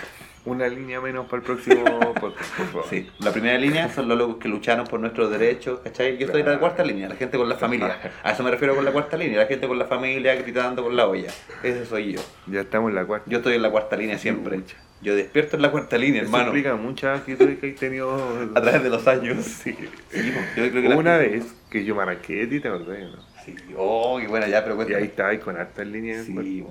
[0.46, 1.84] Una línea menos para el próximo
[2.20, 2.86] podcast, por favor.
[2.90, 6.18] Sí, la primera línea son los locos que lucharon por nuestros derechos, ¿cachai?
[6.18, 6.60] Yo soy la Claro.
[6.62, 8.00] cuarta línea, la gente con la familia.
[8.24, 10.96] A eso me refiero con la cuarta línea, la gente con la familia gritando con
[10.96, 11.30] la olla.
[11.62, 12.22] Ese soy yo.
[12.48, 13.30] Ya estamos en la cuarta.
[13.30, 14.62] Yo estoy en la cuarta línea siempre.
[15.02, 16.46] Yo despierto en la cuarta línea, Eso hermano.
[16.46, 18.12] explica muchas actitudes que hay tenido.
[18.56, 19.44] A través de los años.
[19.46, 19.74] Sí.
[19.74, 19.78] Sí,
[20.10, 23.00] pues, yo creo que la- Una vez que yo de ti, ¿te acordás?
[23.00, 23.24] No?
[23.46, 25.00] Sí, oh, qué buena ya, pero Y cuéntame.
[25.00, 26.26] ahí estaba ahí con hartas líneas.
[26.26, 26.64] Sí,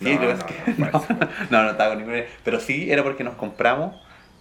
[0.00, 1.06] No, pero es no, que- no, no,
[1.50, 2.22] no, no estaba con ninguna.
[2.44, 3.96] Pero sí, era porque nos compramos.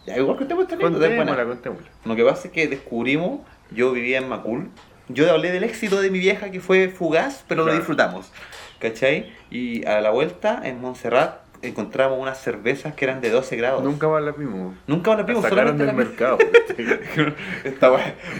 [0.06, 1.46] Ya, igual contemos esta anécdota.
[1.46, 1.90] Contémosla.
[2.06, 3.40] Lo que pasa es que descubrimos,
[3.72, 4.70] yo vivía en Macul,
[5.08, 7.78] yo hablé del éxito de mi vieja que fue fugaz, pero lo Claro.
[7.80, 8.32] disfrutamos,
[8.80, 9.32] ¿cachai?
[9.50, 13.84] Y a la vuelta, en Montserrat, encontramos unas cervezas que eran de 12 grados.
[13.84, 14.76] Nunca más la vimos.
[14.86, 16.38] Nunca las La vimos, sacaron solamente del la- mercado.
[17.64, 17.92] Esta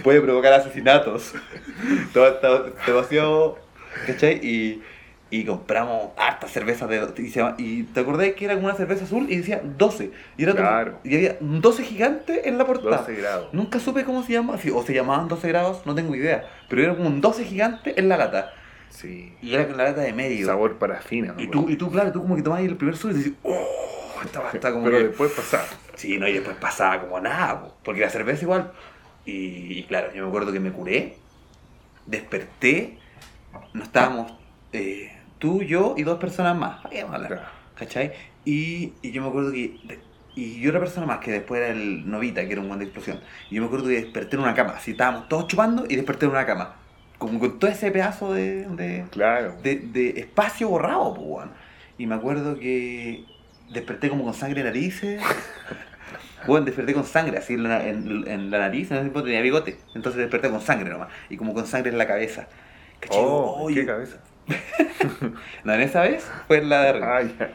[0.04, 1.32] puede provocar asesinatos.
[2.12, 3.58] Todo está demasiado.
[4.06, 4.34] ¿Cachai?
[4.44, 4.82] Y,
[5.28, 7.04] y compramos hartas cervezas de.
[7.18, 10.12] Y, se y te acordás que era como una cerveza azul y decía 12.
[10.36, 10.98] Y, era como- Claro.
[11.02, 12.98] y había un 12 gigante en la portada.
[12.98, 13.52] 12 grados.
[13.52, 16.48] Nunca supe cómo se llama, o se llamaban 12 grados, no tengo idea.
[16.68, 18.52] Pero era como un 12 gigante en la lata.
[18.90, 19.34] Sí.
[19.42, 20.46] Y era con la lata de medio.
[20.46, 21.34] Sabor parafina.
[21.38, 21.50] Y ¿no?
[21.50, 23.66] tú, y tú, claro, tú como que tomabas el primer sur y decís, oh,
[24.24, 24.84] esta va está como.
[24.84, 25.64] Pero que- después pasaba.
[25.96, 28.70] Sí, no, y después pasaba como nada, po, porque la cerveza igual.
[29.24, 31.16] Y, y claro, yo me acuerdo que me curé,
[32.06, 32.98] desperté,
[33.72, 34.32] no estábamos
[34.72, 36.84] eh, tú, yo y dos personas más.
[36.84, 37.48] Habíamos hablar, Claro.
[37.74, 38.12] ¿cachai?
[38.44, 40.00] Y, y yo me acuerdo que de-
[40.34, 42.84] y yo otra persona más, que después era el Novita, que era un buen de
[42.84, 43.20] explosión.
[43.50, 46.26] Y yo me acuerdo que desperté en una cama, así estábamos todos chupando y desperté
[46.26, 46.76] en una cama.
[47.18, 49.54] Como con todo ese pedazo de, de, Claro.
[49.62, 51.46] de, de espacio borrado, pues.
[51.96, 53.24] Y me acuerdo que
[53.72, 55.22] desperté como con sangre en narices.
[56.46, 59.40] Bueno, desperté con sangre así en la, en, en la nariz, en ese tiempo tenía
[59.40, 59.78] bigote.
[59.94, 61.08] Entonces desperté con sangre nomás.
[61.28, 62.48] Y como con sangre en la cabeza.
[63.00, 63.24] ¿Cachai?
[63.24, 64.18] Oh, qué cabeza.
[65.64, 67.22] No, en esa vez fue en la de arriba.
[67.22, 67.50] Ya.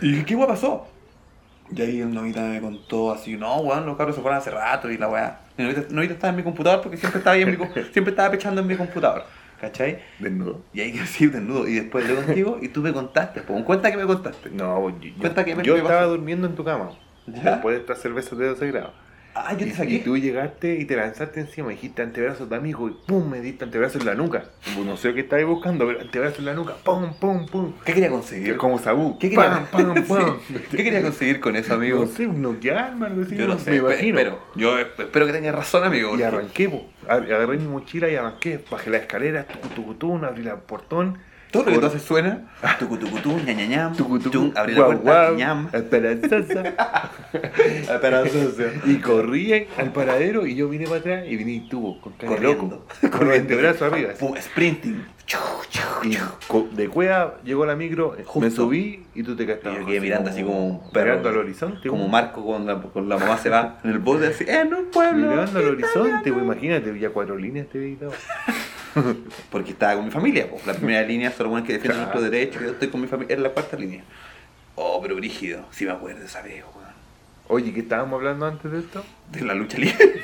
[0.00, 0.86] Y dije, ¿qué weá pasó?
[1.70, 4.90] Y ahí el novita me contó así, no, weón, los cabros se fueron hace rato
[4.90, 5.40] y la weá.
[5.56, 7.56] El novita, novita estaba en mi computador porque siempre estaba ahí en mi,
[7.92, 9.24] siempre estaba pechando en mi computador.
[9.60, 10.00] ¿Cachai?
[10.18, 10.60] Desnudo.
[10.74, 11.66] Y ahí así desnudo.
[11.66, 13.40] Y después hablé contigo y tú me contaste.
[13.40, 14.50] Pues, cuenta que me contaste.
[14.50, 16.10] No, yo, Cuenta que me- yo me estaba pasó.
[16.10, 16.90] durmiendo en tu cama.
[17.26, 17.52] ¿Ya?
[17.52, 18.92] Después de estas cervezas de 12 grados.
[19.38, 19.92] Ah, yo Y, te saqué.
[19.96, 23.64] y tú llegaste y te lanzaste encima, dijiste antebrazos de amigo y pum, me diste
[23.64, 24.44] antebrazos en la nuca.
[24.74, 27.72] Pues No sé qué estabas buscando, pero antebrazos en la nuca, pum, pum, pum.
[27.84, 28.56] ¿Qué quería Que conseguir?
[28.56, 29.18] como Sabu.
[29.18, 30.36] ¿Qué quería, Pam, pam, pam.
[30.70, 32.00] ¿Qué quería conseguir con eso, amigo?
[32.00, 33.36] No sé, un noquear, algo así.
[33.36, 34.16] Yo no sé, me imagino.
[34.16, 36.16] pero yo espero que tengas razón, amigo.
[36.18, 36.86] Y arranqué, po.
[37.06, 41.18] Ar- agarré mi mochila y arranqué, bajé la escalera, tucutucutún, abrí el portón.
[41.56, 42.40] Todo lo que tú haces suena.
[42.78, 43.96] Tucutucutú, ñañañam.
[43.96, 45.68] tucutucu, tum, Abrí la puerta, ñam.
[45.72, 46.62] esperanzosa.
[48.86, 52.38] y corrí al paradero y yo vine para atrás y vine y tuvo con cara
[52.38, 52.86] loco.
[53.10, 54.12] Con el antebrazo arriba.
[54.18, 55.15] Pum, Sprinting.
[56.04, 56.16] Y
[56.76, 58.50] de cueva llegó la micro, me Justo.
[58.50, 61.06] subí y tú te quedaste Y yo quedé mirando así como un perro.
[61.06, 61.88] Mirando al horizonte.
[61.88, 64.86] Como Marco cuando la, cuando la mamá se va en el bote así, en un
[64.86, 65.30] pueblo.
[65.30, 68.12] Mirando al horizonte, pues imagínate, ya cuatro líneas te veía todo.
[69.50, 70.64] Porque estaba con mi familia, pues.
[70.66, 72.20] La primera línea son los que defienden Claro.
[72.20, 72.62] nuestros derechos.
[72.62, 73.34] Yo estoy con mi familia.
[73.36, 74.04] Es la cuarta línea.
[74.76, 75.64] Oh, pero brígido.
[75.70, 76.86] Sí me acuerdo esa vez, weón.
[77.48, 79.04] Oye, ¿qué estábamos hablando antes de esto?
[79.32, 79.96] De la lucha libre.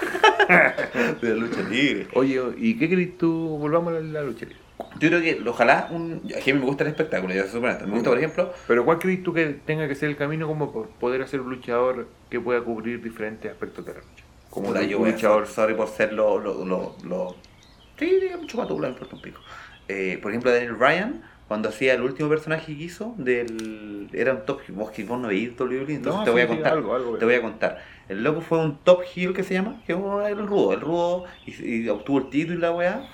[1.23, 2.07] de la lucha libre.
[2.15, 3.31] Oye, ¿y qué crees tú?
[3.61, 4.62] Volvamos a la lucha libre.
[4.95, 6.29] Yo creo que ojalá un.
[6.35, 7.87] A mí me gusta el espectáculo, yo soy súper honesto.
[7.87, 10.73] Me gusta, por ejemplo, Pero ¿cuál crees tú que tenga que ser el camino como
[10.73, 14.27] por poder hacer un luchador que pueda cubrir diferentes aspectos de la lucha?
[14.51, 15.47] Como un yo luchador.
[15.47, 17.43] sorry por ser lo, lo, lo, lo-
[17.99, 19.43] sí, digamos chupatula, me importa un pico.
[19.89, 24.45] Eh, por ejemplo, Daniel Bryan, cuando hacía el último personaje que hizo, del, era un
[24.45, 26.73] top heel, vos vos no veís WWE, entonces No, te voy a contar.
[26.75, 27.79] algo, algo, te voy a contar.
[28.09, 31.25] El loco fue un top heel que se llama, que era el rudo, el rudo,
[31.45, 33.09] y, y obtuvo el título y la weá.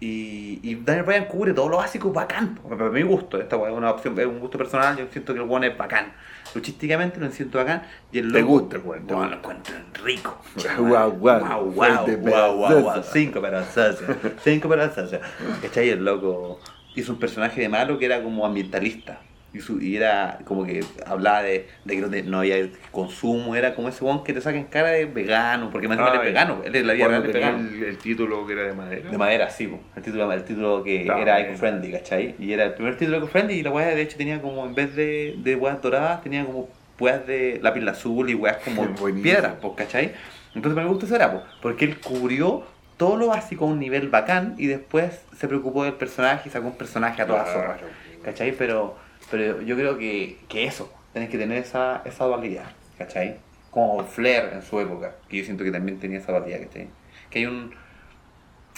[0.00, 3.90] Y, y Daniel Bryan cubre todo lo básico bacán, para mi gusto, esta es una
[3.90, 6.12] opción, es un gusto personal, yo siento que el weón es bacán.
[6.54, 7.82] Luchísticamente lo siento bacán.
[8.12, 9.74] Y el Te loco, gusta el weón, lo encuentro
[10.04, 10.40] rico.
[10.78, 12.94] Guau, guau, Guau, fuerte guau, guau, guau, guau.
[12.94, 13.12] pedazoso.
[13.12, 14.06] Cinco para Sasha.
[14.44, 15.20] Cinco para Sasha.
[15.60, 15.90] ¿Cachai?
[15.90, 16.60] El loco
[16.94, 19.20] hizo un personaje de malo que era como ambientalista.
[19.52, 23.56] Y, su- y era como que hablaba de, de que no, te- no había consumo,
[23.56, 26.20] era como ese weón que te saca en cara de vegano, porque más Ah, es
[26.20, 27.58] vegano, él es la vida real es vegano.
[27.58, 29.10] el, el título que era de madera.
[29.10, 29.80] De madera, sí, po.
[29.96, 32.34] el título, el título que era eco-friendly, ¿cachai?
[32.38, 34.94] Y era el primer título eco-friendly y la weá de hecho tenía como, en vez
[34.94, 36.68] de, de weas doradas, tenía como
[37.00, 38.82] weas de lápiz azul y weas como
[39.22, 40.12] piedras, pues, ¿cachai?
[40.54, 42.64] Entonces me gusta eso era, po, porque él cubrió
[42.96, 46.66] todo lo básico a un nivel bacán y después se preocupó del personaje y sacó
[46.66, 47.60] un personaje a toda Claro.
[47.60, 47.78] zorra,
[48.22, 48.52] ¿cachai?
[48.56, 48.96] Pero,
[49.30, 53.36] pero yo creo que, que eso, tenés que tener esa, esa dualidad, ¿cachai?
[53.70, 56.88] Como Flair en su época, que yo siento que también tenía esa dualidad, ¿cachai?
[57.30, 57.74] Que hay un,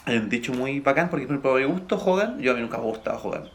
[0.05, 2.79] hay un dicho muy bacán, porque por ejemplo, mi gusto Hogan, yo a mí nunca
[2.79, 3.51] me ha gustado Hogan.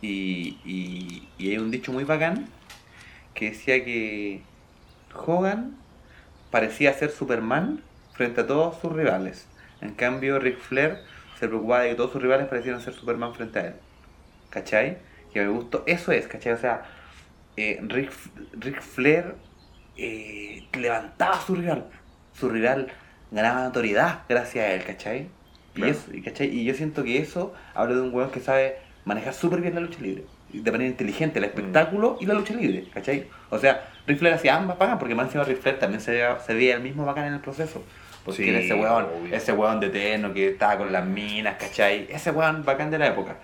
[0.00, 2.48] Y, y, y hay un dicho muy bacán
[3.34, 4.42] que decía que
[5.14, 5.76] Hogan
[6.50, 7.82] parecía ser Superman
[8.12, 9.48] frente a todos sus rivales.
[9.80, 10.98] En cambio, Ric Flair
[11.38, 13.74] se preocupaba de que todos sus rivales parecieran ser Superman frente a él.
[14.50, 14.98] ¿Cachai?
[15.34, 15.82] Que me gustó.
[15.86, 16.52] Eso es, ¿cachai?
[16.52, 16.82] O sea,
[17.56, 18.10] eh, Ric,
[18.52, 19.34] Ric Flair
[19.96, 21.86] eh, levantaba a su rival.
[22.32, 22.88] Su rival
[23.30, 25.18] ganaba notoriedad gracias a él, ¿cachai?
[25.20, 25.28] Y,
[25.74, 25.92] Claro.
[25.92, 26.46] eso, y, ¿cachai?
[26.48, 29.80] y yo siento que eso habla de un weón que sabe manejar súper bien la
[29.80, 30.24] lucha libre.
[30.52, 33.26] De manera inteligente, el espectáculo y la lucha libre, ¿cachai?
[33.50, 36.38] O sea, Ric Flair hacía ambas bacán, porque más encima Ric Flair también se veía,
[36.38, 37.82] se veía el mismo bacán en el proceso.
[38.24, 39.34] Porque Sí, era ese weón, obvio.
[39.34, 42.06] ese weón de terno que estaba con las minas, ¿cachai?
[42.08, 43.36] Ese weón bacán de la época,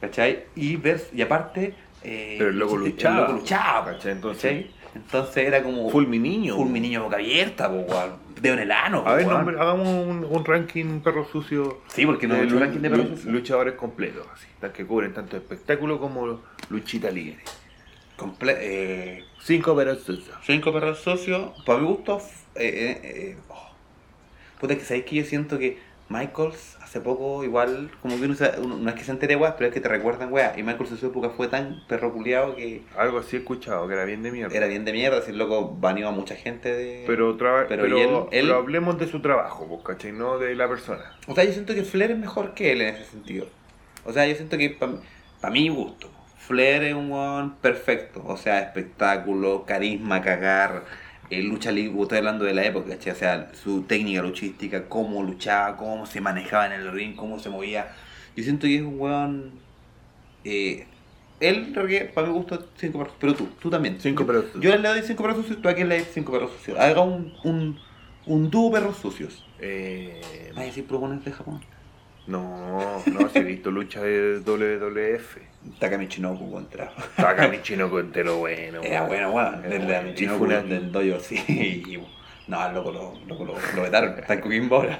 [0.00, 0.44] ¿cachai?
[0.56, 1.74] Y, ver, y aparte...
[2.02, 4.12] eh, Pero el loco el luchaba, loco luchaba, ¿cachai?
[4.12, 4.80] Entonces- ¿cachai?
[4.92, 5.88] Entonces era como...
[5.88, 6.56] Full mi niño.
[6.56, 7.86] Full mi niño boca abierta, po.
[8.40, 11.82] Dedo en el ano, A ver, hagamos un, un ranking perro sucio.
[11.88, 13.26] Sí, porque no lu- ranking de perros sucios.
[13.26, 16.40] luchadores completos, así, que cubren tanto espectáculo como
[16.70, 17.38] luchita libre.
[18.16, 20.36] Comple- eh, Cinco perros sucios.
[20.44, 22.18] cinco perros socios, para mi gusto,
[22.56, 23.70] eh, eh, eh, oh.
[24.58, 25.78] puta que sabéis que yo siento que
[26.10, 29.54] Michaels hace poco igual, como que uno, se- uno- no es que se entere weas,
[29.56, 32.56] pero es que te recuerdan weas, y Michaels en su época fue tan perro culiado
[32.56, 34.54] que Algo así he escuchado, que era bien de mierda.
[34.56, 37.04] era bien de mierda, el loco baneó a mucha gente de...
[37.06, 40.10] Pero, Pero pero, y él- él- pero hablemos de su trabajo, pues, ¿cachai?
[40.12, 41.16] No de la persona.
[41.28, 43.46] O sea, yo siento que Flair es mejor que él en ese sentido.
[44.04, 44.70] O sea, yo siento que
[45.40, 48.24] para mi gusto, Flair es un weón perfecto.
[48.26, 50.82] O sea, espectáculo, carisma, cagar,
[51.30, 52.94] el lucha libre, estoy hablando de la época.
[52.94, 57.48] O sea, su técnica luchística, cómo luchaba, cómo se manejaba en el ring, cómo se
[57.48, 57.92] movía.
[58.36, 59.52] Yo siento que es un weón.
[60.44, 60.86] Eh,
[61.38, 63.14] él, creo que para mi gusto, 5 perros.
[63.20, 63.98] Pero tú, tú también.
[64.00, 64.62] Cinco perros sucios.
[64.62, 66.78] Yo le doy 5 perros sucios, tú a quién le das 5 perros sucios.
[66.78, 67.78] Haga un, un,
[68.26, 69.44] un dúo perros sucios.
[69.60, 70.20] Eh,
[70.54, 71.60] ¿Vas a decir propones de Japón?
[72.26, 75.36] No, no, si he visto lucha de WWF.
[75.78, 76.90] Takami Shinobu contra.
[77.16, 78.80] Saca mi chino entero bueno.
[78.84, 79.58] Era bueno, bueno.
[79.62, 82.02] de Y Shinobu fue una- del dojo, sí.
[82.46, 84.18] No, loco lo, loco lo, lo vetaron.
[84.18, 84.98] Está en Coquimbo ahora.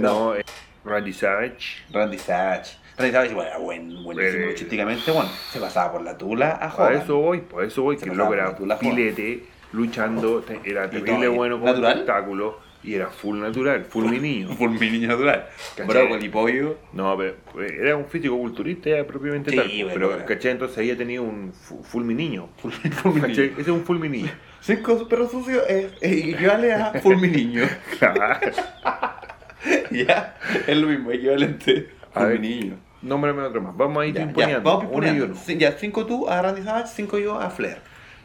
[0.00, 0.44] No, eh,
[0.84, 1.82] Randy Savage.
[1.92, 2.76] Randy Savage.
[2.96, 4.46] Randy Savage, era buen, buenísimo Eh.
[4.50, 5.30] luchísticamente, bueno.
[5.50, 6.94] Se pasaba por la tula a A Hogan.
[7.02, 11.72] eso voy, por eso voy, que loco por era filete, luchando, era terrible bueno como
[11.74, 14.50] espectáculo y era full natural, full mi niño.
[14.58, 15.46] Por mi niño natural.
[15.86, 16.76] Brócoli, pollo.
[16.92, 19.66] No, pero eh, era un físico culturista propiamente Sí, tal.
[19.68, 20.24] bueno, pero, era.
[20.26, 20.52] ¿cachai?
[20.52, 22.48] Entonces ahí tenía un fu- full mi niño.
[22.58, 23.24] Full, full.
[23.30, 24.30] Ese es un full mi niño.
[24.60, 27.64] Cinco perros sucios es, equivale a full mi niño.
[29.90, 32.40] ya, es lo mismo, equivalente A ver.
[32.40, 32.76] mi niño.
[33.02, 33.76] Nómbrame otro más.
[33.76, 34.62] Vamos a ir imponiendo.
[34.62, 35.34] vamos uno y uno.
[35.58, 37.78] Ya, cinco tú a Randy Savage, cinco yo a Flair.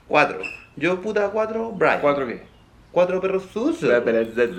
[0.08, 0.40] Cuatro.
[0.78, 2.00] Yo, puta, cuatro, Brian.
[2.00, 2.44] ¿Cuatro qué?
[2.92, 3.92] Cuatro perros sucios.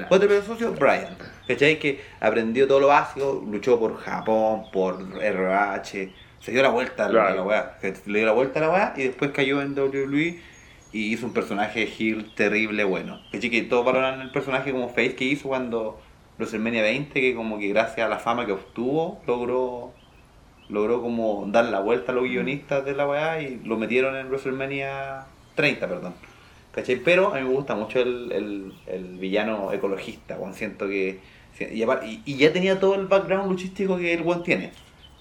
[0.09, 1.17] Cuatro perros sucios, Brian.
[1.49, 1.79] ¿Cachai?
[1.79, 7.09] Que aprendió todo lo básico, luchó por Japón, por RH, se dio la vuelta a
[7.09, 7.29] la, Claro.
[7.29, 7.79] a la weá.
[8.07, 10.41] Le dio la vuelta a la weá y después cayó en WWE
[10.93, 13.21] y hizo un personaje heel terrible bueno.
[13.33, 13.51] ¿Cachai?
[13.51, 16.01] Que todos valoran el personaje como face que hizo cuando
[16.39, 19.93] WrestleMania 20, que como que gracias a la fama que obtuvo, logró
[20.69, 24.29] logró como dar la vuelta a los guionistas de la weá y lo metieron en
[24.29, 25.25] WrestleMania
[25.57, 26.15] 30, perdón.
[26.73, 26.97] ¿Cachai?
[26.97, 30.55] Pero a mí me gusta mucho el, el, el villano ecologista, weón.
[30.55, 31.19] Siento que.
[31.59, 31.83] Y,
[32.25, 34.73] y- ya tenía todo el background luchístico que el weón tiene.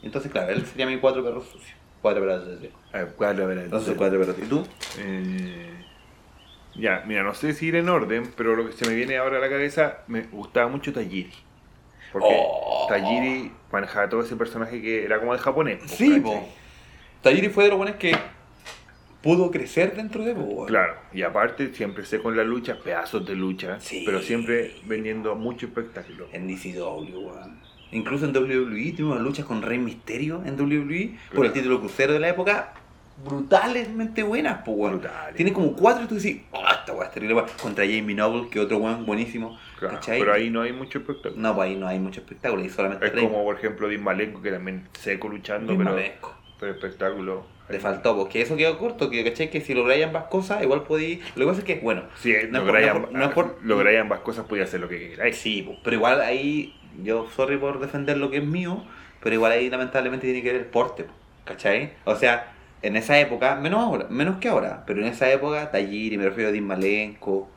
[0.03, 1.75] Entonces, claro, él sería mi cuatro perros sucios.
[2.01, 2.73] Cuatro perros sucios.
[3.17, 4.35] Cuatro, ver, Entonces, cuatro perros.
[4.41, 4.65] ¿Y tú?
[4.99, 5.73] Eh,
[6.75, 9.37] ya, mira, no sé si ir en orden, pero lo que se me viene ahora
[9.37, 11.31] a la cabeza, me gustaba mucho Tajiri.
[12.13, 12.85] Porque Oh.
[12.87, 15.79] Tajiri manejaba todo ese personaje que era como de japonés.
[15.79, 16.47] po, Sí, po.
[17.21, 18.15] Tajiri fue de los buenos que
[19.21, 20.67] pudo crecer dentro de weón.
[20.67, 24.03] Claro, y aparte siempre sé con la lucha, pedazos de lucha, Sí.
[24.05, 26.27] pero siempre vendiendo mucho espectáculo.
[26.31, 27.59] En DCW, weón.
[27.91, 32.19] Incluso en WWE tuvimos luchas con Rey Misterio en WWE por el título crucero de
[32.19, 32.73] la época.
[33.25, 34.91] Brutalmente buenas, pues, weón.
[34.99, 35.35] Brutales.
[35.35, 37.47] Tiene como cuatro y tú decís, oh, esta weá es terrible, weón.
[37.61, 39.57] Contra Jamie Noble, que otro weón buenísimo.
[39.77, 40.19] Claro, ¿cachai?
[40.19, 41.41] pero ahí no hay mucho espectáculo.
[41.41, 43.23] No, pues ahí no hay mucho espectáculo, y solamente Es Rey.
[43.25, 46.13] como, por ejemplo, Dean Malenko, que también seco luchando, Mismo pero,
[46.59, 47.45] pero espectáculo.
[47.69, 51.19] Le faltó, porque eso quedó corto, que cachai que si lográis ambas cosas, igual podéis.
[51.35, 53.57] Lo que pasa es que, bueno, Sí, No por- lográis no por- no es por-
[53.63, 55.37] lográis ambas cosas, podía hacer lo que queráis.
[55.37, 58.83] sí, po, pero igual ahí, yo sorry por defender lo que es mío,
[59.21, 61.13] pero igual ahí lamentablemente tiene que ver el porte, po,
[61.45, 61.93] ¿cachai?
[62.05, 66.17] O sea, en esa época, menos ahora, menos que ahora, pero en esa época, Tajiri,
[66.17, 67.49] me refiero a Dean Malenko,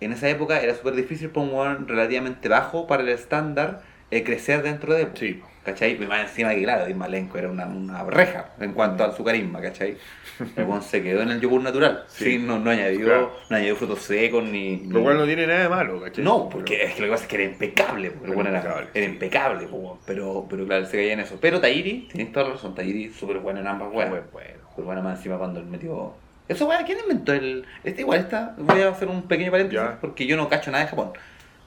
[0.00, 3.82] en esa época era súper difícil para un relativamente bajo para el estándar
[4.12, 5.08] eh, crecer dentro de.
[5.14, 5.42] Sí.
[5.72, 6.02] ¿Cachai?
[6.02, 9.60] Y más encima que claro, Malenko era una, una reja en cuanto a su carisma,
[9.60, 9.96] ¿cachai?
[10.56, 12.04] El weón se quedó en el yogur natural.
[12.08, 12.38] Sí, Sí.
[12.38, 13.32] no, no añadió, Claro.
[13.50, 14.78] no añadió frutos secos ni.
[14.86, 16.22] Lo ni- cual no tiene nada de malo, ¿cachai?
[16.24, 18.10] no, porque es que lo que pasa es que era impecable.
[18.12, 19.12] po, el Era era, impecable, era sí.
[19.12, 21.38] impecable, po, pero, pero claro, se caía en eso.
[21.40, 24.24] Pero Tairi, tienes toda la razón, Tairi súper bueno en ambas Bueno, weas.
[24.32, 24.58] bueno.
[24.70, 26.14] Súper buena más encima cuando él metió.
[26.46, 27.66] Eso, weón, ¿quién inventó el.?
[27.84, 28.54] Este igual está.
[28.58, 29.98] Voy a hacer un pequeño paréntesis Ya.
[30.00, 31.12] porque yo no cacho nada de Japón.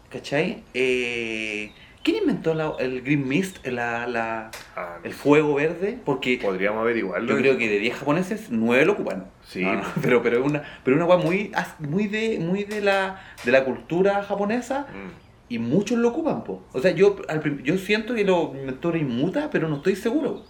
[0.09, 0.63] ¿Cachai?
[0.73, 1.71] Eh,
[2.03, 5.99] ¿Quién inventó la- el Green Mist, la, la, Ah, el fuego verde?
[6.03, 7.27] Porque Podríamos averiguarlo.
[7.29, 9.25] yo creo que de 10 japoneses, 9 lo ocupan.
[9.43, 9.61] Sí.
[9.63, 13.51] No, no, pero, pero es una, pero una muy, muy, de, muy de, la, de
[13.51, 15.09] la cultura japonesa Mm.
[15.53, 16.63] y muchos lo ocupan, po.
[16.73, 20.43] O sea, yo, al yo siento que lo inventó Inmuta, pero no estoy seguro.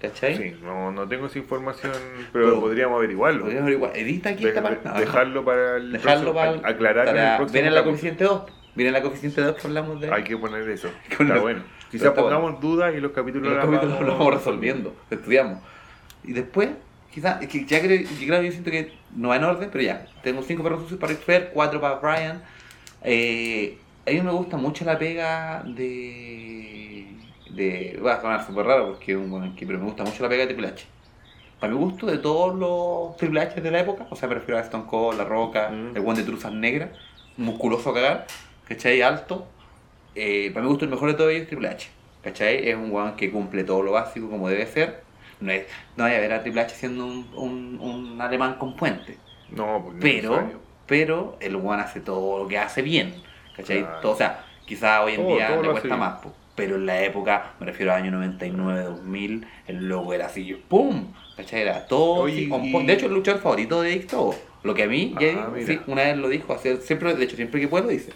[0.00, 0.36] ¿Cachai?
[0.36, 1.90] Sí, no, no tengo esa información,
[2.32, 3.40] pero, Pero- podríamos averiguarlo.
[3.40, 3.96] Podríamos averiguar.
[3.96, 4.88] Edita aquí De- esta de- parte.
[4.88, 7.90] No, dejarlo para el dejarlo próximo- para, aclararlo en el para- próximo Viene la capítulo.
[7.90, 8.42] coeficiente 2.
[8.78, 10.08] Viene la coeficiente 2 que hablamos de.
[10.14, 10.88] Hay que poner eso.
[11.10, 11.62] Está bueno.
[11.90, 15.58] Quizás pongamos dudas y los capítulos, los capítulos lo vamos resolviendo, estudiamos.
[16.22, 16.68] Y después,
[17.10, 20.06] quizás, es que ya creo, yo, yo siento que no va en orden, pero ya.
[20.22, 22.42] Tengo 5 perros sucios para Flair, 4 para Brian.
[23.02, 27.06] Eh, a mí me gusta mucho la pega de.
[27.50, 30.22] de va a sonar súper raro porque es un buen equipo, pero me gusta mucho
[30.22, 30.86] la pega de Triple H.
[31.58, 34.58] Para mi gusto, de todos los Triple H de la época, o sea, me refiero
[34.58, 35.96] a Stone Cold, La Roca, Mm.
[35.96, 36.90] el guante de truzas negras,
[37.36, 38.26] musculoso a cagar,
[38.68, 39.02] ¿cachai?
[39.02, 39.46] Alto.
[40.14, 41.88] Eh, para mi gusto, el mejor de todos ellos es Triple H.
[42.22, 42.68] ¿Cachai?
[42.68, 45.02] Es un weón que cumple todo lo básico como debe ser.
[45.40, 45.66] No, es,
[45.96, 49.16] no vaya a ver a Triple H siendo un, un, un alemán con puente.
[49.50, 50.50] No, pues Pero,
[50.86, 53.14] pero el weón hace todo lo que hace bien.
[53.56, 53.80] ¿Cachai?
[53.80, 54.00] Claro.
[54.00, 56.20] Todo- o sea, quizá hoy en Todo- día todo le cuesta más.
[56.20, 56.32] po.
[56.56, 61.06] Pero en la época, me refiero a año 99, 2000, el logo era así, ¡pum!
[61.36, 61.60] ¿Cachai?
[61.62, 62.22] Era todo.
[62.22, 62.84] Oye, on y-.
[62.86, 64.12] De hecho, el luchador favorito de Dick.
[64.64, 65.66] Lo que a mí, Ah, ya digo, mira.
[65.68, 68.10] sí, una vez lo dijo, siempre, de hecho, siempre que puede lo dice.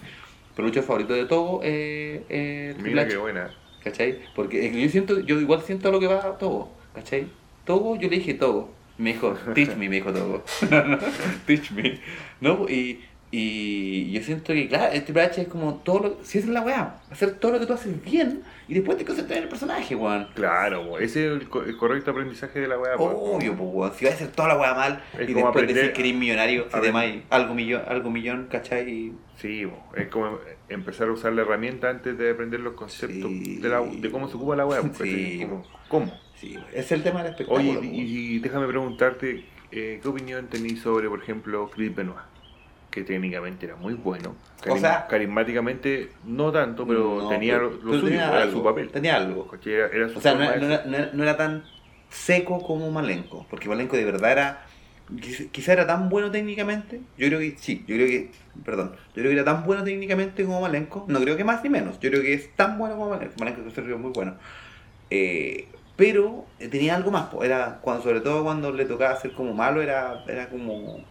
[0.56, 3.50] Luchador favorito de Togo eh, Triple Mira qué buena.
[3.82, 4.18] ¿Cachai?
[4.34, 7.26] Porque es que yo siento, yo igual siento lo que va a Togo, ¿cachai?
[7.64, 8.70] Togo, yo le dije Togo.
[8.98, 10.44] Me dijo, teach me, me dijo Togo.
[11.46, 12.00] teach me.
[12.40, 12.68] ¿No?
[12.68, 13.00] Y,
[13.34, 16.18] y yo siento que, claro, Triple H es como todo lo.
[16.22, 19.06] Si esa es la weá, hacer todo lo que tú haces bien y después te
[19.06, 20.28] concentras en el personaje, weón.
[20.34, 22.94] Claro, po, ese es el, co- el correcto aprendizaje de la weá.
[22.96, 23.92] Obvio, pues, weón.
[23.94, 26.66] Si vas a hacer toda la weá mal Es y después decir que eres millonario,
[26.72, 29.12] si te algo millón, algo millón, ¿cachai?
[29.38, 33.56] Sí, po, es como empezar a usar la herramienta antes de aprender los conceptos Sí.
[33.56, 34.82] de, la- de cómo se ocupa la weá.
[35.02, 35.40] Sí.
[35.42, 36.12] Como, ¿Cómo?
[36.36, 37.78] Sí, es el tema del espectáculo.
[37.78, 42.18] Oye, y, y déjame preguntarte, eh, ¿qué opinión tenéis sobre, por ejemplo, Chris Benoit?
[42.92, 44.36] Que técnicamente era muy bueno.
[44.68, 48.58] O sea- carismáticamente no tanto, pero No, tenía pero- lo, pero suyo, tenía era algo,
[48.58, 48.90] su papel.
[48.90, 49.50] Tenía algo.
[49.64, 51.64] Era, era su O sea, no, era, no tan
[52.10, 54.62] seco como Malenko, porque Malenko de verdad era,
[55.10, 58.30] quiz- quizá era tan bueno técnicamente, yo creo que sí, yo creo que,
[58.64, 61.70] perdón, yo creo que era tan bueno técnicamente como Malenko, no creo que más ni
[61.70, 64.36] menos, yo creo que es tan bueno como Malenko, Malenko es un muy bueno,
[65.08, 69.80] Eh, pero tenía algo más, era cuando, sobre todo cuando le tocaba hacer como malo,
[69.80, 71.02] era, era como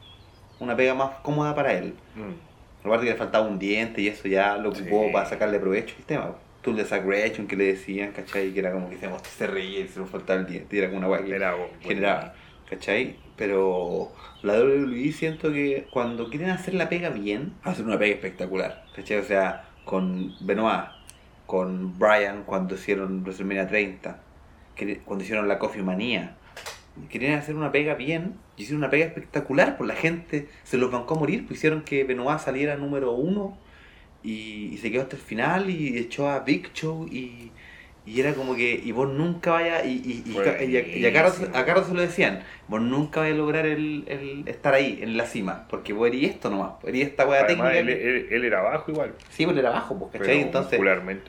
[0.61, 1.93] una pega más cómoda para él.
[2.15, 2.85] Mm.
[2.87, 5.13] Aparte que le faltaba un diente y eso ya lo ocupó Sí.
[5.13, 6.35] para sacarle provecho al tema.
[6.61, 8.51] Tú de Zack Reaction que le decían, ¿cachai?
[8.53, 10.75] Que era como que se, se reía y se le faltaba el diente.
[10.75, 11.73] Y era como una guay que Era bueno.
[11.81, 12.33] generaba,
[12.69, 13.17] ¿cachai?
[13.35, 14.11] Pero
[14.43, 19.17] la WWE siento que cuando quieren hacer la pega bien, hacen una pega espectacular, ¿cachai?
[19.17, 20.85] O sea, con Benoit,
[21.47, 24.19] con Bryan cuando hicieron WrestleMania 30,
[24.75, 26.35] que- cuando hicieron la Coffee Manía,
[27.09, 30.91] querían hacer una pega bien y hicieron una pega espectacular, pues la gente se los
[30.91, 33.57] bancó a morir, pues hicieron que Benoit saliera número uno
[34.23, 37.51] y, y se quedó hasta el final y echó a Big Show y,
[38.03, 41.13] y era como que, y vos nunca vayas, y, y, y, y a, y a
[41.13, 44.99] Carlos, a Carlos se lo decían, vos nunca vayas a lograr el, el estar ahí,
[45.01, 47.77] en la cima, porque vos eres esto nomás, eres esta weá técnica.
[47.79, 49.13] él, él- él era bajo igual.
[49.29, 50.25] Sí, pues él era bajo, pues, ¿cachai?
[50.27, 50.79] Pero entonces,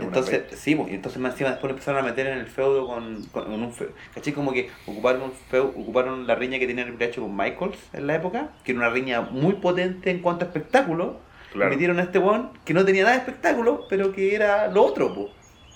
[0.00, 2.86] entonces sí, pues, y entonces más encima después lo empezaron a meter en el feudo
[2.86, 4.32] con, con, con un feudo, ¿cachai?
[4.32, 8.06] Como que ocuparon un feudo, ocuparon la riña que tenía el hecho con Michaels en
[8.06, 11.20] la época, que era una riña muy potente en cuanto a espectáculo,
[11.52, 11.70] Claro.
[11.70, 15.14] metieron a este weón que no tenía nada de espectáculo, pero que era lo otro,
[15.14, 15.28] pues.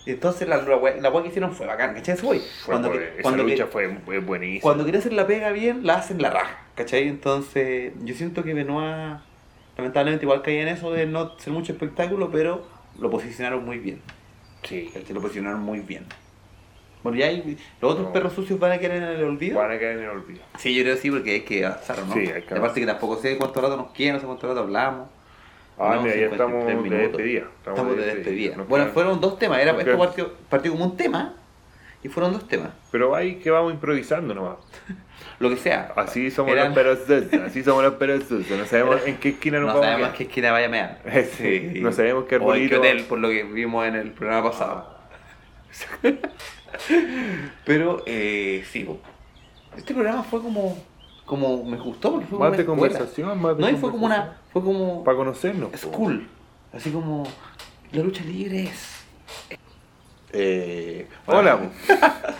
[0.06, 2.14] Entonces la, la, que hicieron fue bacán, ¿cachai?
[2.14, 2.26] Eso.
[2.28, 4.62] Fue Cuando, que- esa cuando, lucha fue, fue buenísima.
[4.62, 7.08] cuando quiere hacer la pega bien, la hacen la raja, ¿cachai?
[7.08, 9.18] Entonces, yo siento que Benoit,
[9.76, 12.64] lamentablemente, igual caía en eso de no hacer mucho espectáculo, pero
[13.00, 14.00] lo posicionaron muy bien.
[14.62, 14.90] Sí.
[14.94, 15.12] ¿cachai?
[15.12, 16.06] Lo posicionaron muy bien.
[17.02, 18.12] Bueno, ya hay, los otros No.
[18.12, 19.58] perros sucios van a quedar en el olvido.
[19.58, 20.40] Van a caer en el olvido.
[20.58, 22.12] Sí, yo creo que sí, porque hay que avanzar, ¿no?
[22.14, 22.74] Sí, hay que Y Aparte avanzar.
[22.74, 25.08] que tampoco sé cuánto rato nos queda, no sé cuánto rato hablamos.
[25.78, 27.44] Ah, No, mira, ya 53 estamos de despedida.
[27.58, 28.56] Estamos de despedida.
[28.56, 29.58] Nos Bueno, fueron dos temas.
[29.60, 31.34] Era, esto partió, partió como un tema
[32.02, 32.70] y fueron dos temas.
[32.90, 34.56] Pero ahí que vamos improvisando nomás.
[35.38, 35.92] Lo que sea.
[35.96, 37.32] Así somos Eran- los perezosos.
[37.42, 38.48] Así somos los perezosos.
[38.50, 40.16] No sabemos Era- en qué esquina nos No vamos a sabemos quedar.
[40.18, 40.98] qué esquina vaya a mear.
[41.36, 44.12] Sí, no sabemos qué O en qué arbolito- hotel, por lo que vimos en el
[44.12, 44.96] programa pasado.
[47.64, 48.88] Pero, eh, sí,
[49.76, 50.78] este programa fue como,
[51.26, 54.06] como me gustó porque fue Más como de conversación, más de No, y fue como
[54.06, 55.70] una, fue como Para conocernos.
[55.70, 55.76] po.
[55.76, 56.26] school,
[56.72, 57.24] así como
[57.92, 58.96] la lucha libre es.
[60.32, 61.58] Eh, Hola.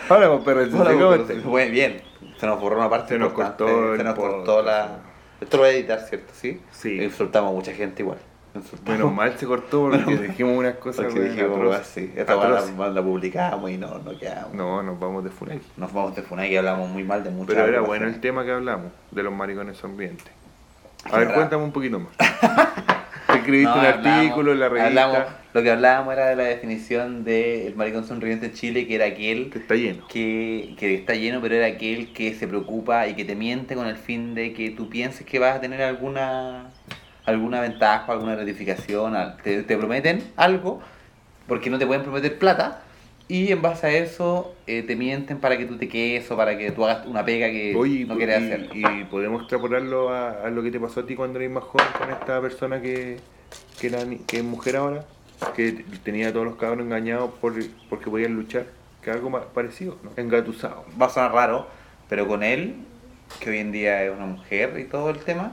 [0.09, 0.87] Hola, po, perezosos.
[0.87, 2.01] Hola, fue bien.
[2.39, 4.99] Se nos borró una parte Se nos cortó se nos cortó la.
[5.41, 6.33] Esto lo voy a editar, ¿cierto?
[6.35, 6.61] Sí.
[6.71, 7.01] Sí.
[7.01, 8.17] Insultamos a mucha gente igual.
[8.87, 13.01] Menos mal se cortó porque dijimos unas cosas Porque weón, dijimos, así, esta la, la
[13.03, 14.53] publicamos y no, no quedamos.
[14.53, 15.61] No, nos vamos de Funaki.
[15.77, 18.43] Nos vamos de Funai y hablamos muy mal de muchas Pero era bueno el tema
[18.45, 20.27] que hablamos, de los maricones ambientes.
[21.11, 22.11] A ver, cuéntame un poquito más.
[22.17, 26.35] Te escribiste No, un hablamos- artículo en la revista hablamos- lo que hablábamos era de
[26.35, 30.05] la definición del maricón sonriente en Chile, que era aquel que está lleno.
[30.07, 33.87] que, que está lleno, pero era aquel que se preocupa y que te miente con
[33.87, 36.67] el fin de que tú pienses que vas a tener alguna
[37.27, 39.13] alguna ventaja, alguna gratificación,
[39.43, 40.81] te, te prometen algo,
[41.47, 42.81] porque no te pueden prometer plata,
[43.27, 46.57] y en base a eso eh, te mienten para que tú te quedes o para
[46.57, 48.69] que tú hagas una pega que Oye, no quieres hacer.
[48.73, 51.87] y podemos extrapolarlo a, a lo que te pasó a ti cuando eres más joven
[51.99, 53.17] con esta persona que,
[53.79, 55.03] que, era, que es mujer ahora,
[55.57, 57.53] que tenía a todos los cabros engañados por,
[57.89, 58.67] porque podían luchar,
[59.01, 60.11] que algo más parecido, ¿no?
[60.15, 60.85] Engatusado.
[60.99, 61.67] va a sonar raro,
[62.07, 62.75] pero con él,
[63.41, 65.51] que hoy en día es una mujer y todo el tema,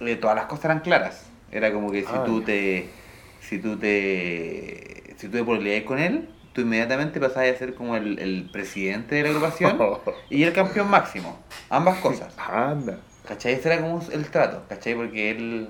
[0.00, 1.26] eh, todas las cosas eran claras.
[1.50, 2.88] Era como que si Ah, tú te.
[3.40, 5.14] Si tú te.
[5.16, 9.14] Si tú te peleas con él, tú inmediatamente pasas a ser como el, el presidente
[9.14, 9.78] de la agrupación
[10.30, 11.38] y el campeón máximo.
[11.70, 12.34] Ambas cosas.
[12.38, 12.98] Anda.
[13.26, 13.54] ¿Cachai?
[13.54, 14.94] Ese era como el trato, ¿cachai?
[14.94, 15.68] Porque él.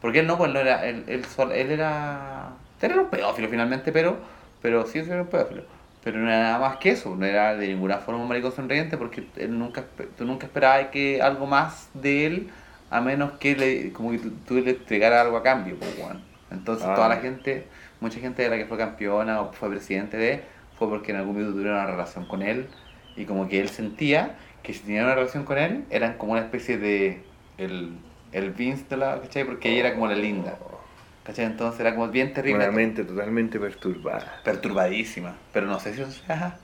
[0.00, 0.86] Porque él no, pues no era.
[0.86, 1.24] Él, él,
[1.54, 2.50] él era.
[2.80, 4.16] Él era un pedófilo finalmente, pero
[4.60, 5.64] pero sí era un pedófilo.
[6.04, 8.96] Pero no era nada más que eso, no era de ninguna forma un maricón sonriente
[8.96, 9.84] porque él nunca,
[10.16, 12.50] tú nunca esperabas que algo más de él,
[12.92, 16.20] a menos que le, como que tú, tú le entregaras algo a cambio, pues, weón.
[16.50, 16.94] Entonces Ah.
[16.94, 17.66] toda la gente,
[18.00, 20.42] mucha gente de la que fue campeona o fue presidente de,
[20.78, 22.66] fue porque en algún momento tuvieron una relación con él
[23.16, 26.42] y como que él sentía que si tenían una relación con él, eran como una
[26.42, 27.22] especie de
[27.58, 27.92] el,
[28.32, 29.44] el Vince de la, ¿cachai?
[29.44, 30.56] Porque ella era como la linda,
[31.24, 31.46] ¿cachai?
[31.46, 32.62] Entonces era como bien terrible.
[32.64, 34.40] Una mente totalmente perturbada.
[34.44, 36.58] Perturbadísima, pero no sé si eso sea...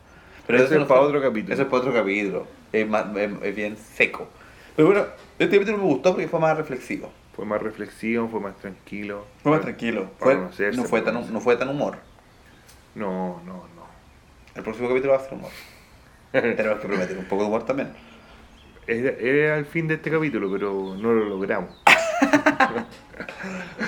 [0.47, 1.53] Pero eso es no para fue- otro capítulo.
[1.55, 4.29] Eso es para otro capítulo, es, más, es, es bien seco.
[4.77, 5.05] Pero bueno,
[5.39, 7.11] este capítulo me gustó porque fue más reflexivo.
[7.35, 9.25] Fue más reflexivo, fue más tranquilo.
[9.43, 10.11] Fue más tranquilo.
[10.19, 11.99] Fue, no, fue tan, no fue tan humor.
[12.95, 13.87] No, no, no.
[14.55, 15.51] El próximo capítulo va a ser humor.
[16.33, 17.91] Tenemos que prometer un poco de humor también.
[18.89, 21.83] Era, era el fin de este capítulo, pero no lo logramos.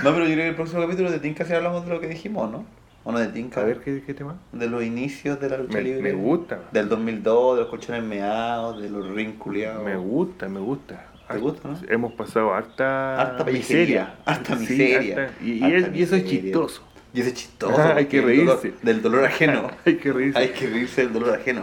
[0.02, 2.06] No, pero yo creo que el próximo capítulo de Tinka si hablamos de lo que
[2.08, 2.64] dijimos, ¿no?
[3.04, 3.60] ¿O no de Tinka?
[3.60, 4.36] A ver qué, qué tema.
[4.52, 6.02] De los inicios de la lucha Me, libre.
[6.02, 6.60] me gusta.
[6.72, 9.84] Del 2002, de los colchones meados, de los ring culiados.
[9.84, 11.06] Me gusta, me gusta.
[11.32, 11.78] ¿Te gusta, no?
[11.88, 15.16] Hemos pasado harta, Harta pellejería, harta Sí, miseria.
[15.24, 16.24] harta- y, eso es miseria.
[16.42, 16.82] chistoso.
[17.12, 17.82] Y eso es chistoso.
[17.96, 18.26] Hay que dolor-
[18.60, 18.74] reírse.
[18.82, 19.70] del dolor ajeno.
[19.84, 20.38] Hay que reírse.
[20.38, 21.62] Hay que reírse del dolor ajeno.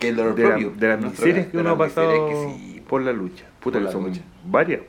[0.00, 0.72] Que el dolor de, la- propio.
[0.76, 3.44] de las Nuestro- miserias que uno ha pasado que sí, por la lucha.
[3.60, 4.20] Puta, Por la son lucha.
[4.44, 4.80] varias.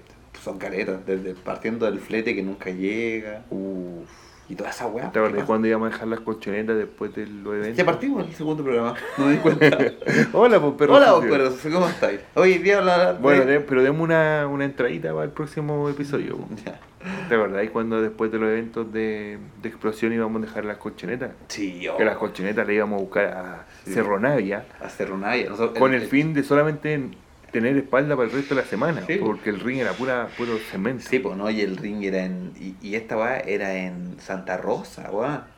[0.43, 3.43] Son caretas, desde partiendo del flete que nunca llega.
[3.49, 4.07] Uf.
[4.53, 5.11] Y toda esa weá.
[5.11, 7.75] ¿Te acuerdas cuando íbamos a dejar las colchonetas después de los eventos?
[7.75, 8.93] Ya partimos el segundo programa.
[9.17, 9.65] No me di cuenta.
[10.33, 10.93] Hola, pues perro.
[10.93, 11.37] Hola, vos, sucio.
[11.37, 12.19] perro, ¿cómo estáis?
[12.35, 13.17] Hoy día hablar.
[13.19, 16.37] Bueno, de- pero demos una, una entradita para el próximo episodio.
[16.63, 16.79] Ya.
[17.27, 21.31] ¿Te acordás cuando después de los eventos de, de explosión íbamos a dejar las colchonetas?
[21.47, 21.97] Sí, yo.
[21.97, 23.91] Que las colchonetas le íbamos a buscar a Sí.
[23.93, 27.09] Cerro Navia Hacer una Nosotros- con el fin de solamente
[27.53, 29.03] tener espalda para el resto de la semana.
[29.07, 29.15] Sí.
[29.15, 31.05] Porque el ring era pura, puro cemento.
[31.07, 32.51] Sí, pues no, y el ring era en.
[32.59, 35.09] Y, y esta weá era en Santa Rosa.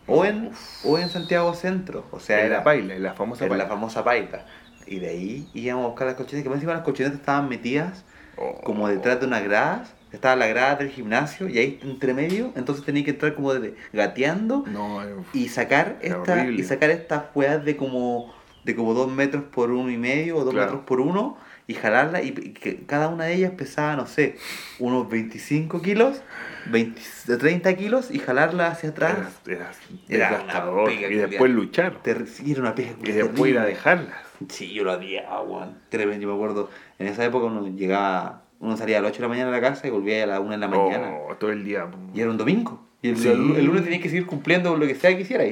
[0.05, 0.51] O en,
[0.83, 2.05] o en Santiago Centro.
[2.11, 3.67] O sea, en era la paila, en la famosa en la paila.
[3.73, 4.45] famosa paita.
[4.85, 6.43] Y de ahí íbamos a buscar las colchonetas.
[6.43, 8.03] Que más encima las colchonetas estaban metidas
[8.37, 8.59] Oh.
[8.65, 9.93] como detrás de unas gradas.
[10.11, 12.51] Estaba la grada del gimnasio y ahí entre medio.
[12.57, 15.01] Entonces tenía que entrar como de, gateando No,
[15.33, 16.61] y sacar esta, horrible.
[16.61, 18.33] y sacar estas weas de como
[18.65, 20.67] de como dos metros por uno y medio o dos Claro.
[20.71, 21.37] metros por uno
[21.67, 24.35] y jalarla y, que cada una de ellas pesaba no sé
[24.79, 26.21] unos 25 kilos
[26.67, 29.71] 20, de 30 kilos y jalarla hacia atrás era, era
[30.09, 30.89] Era una desgastador.
[30.89, 31.99] pega Y después luchar.
[32.27, 34.15] sí, era una pega Y después ir a dejarlas.
[34.49, 38.77] sí yo lo odiaba weón tremendo yo me acuerdo en esa época uno llegaba uno
[38.77, 40.51] salía a las 8 de la mañana a la casa y volvía a las 1
[40.51, 41.87] de la mañana Oh, todo el día.
[42.13, 42.87] y era un domingo.
[43.01, 43.27] Y el, Sí.
[43.27, 45.47] el- el lunes tenías que seguir cumpliendo lo que sea que quisieras.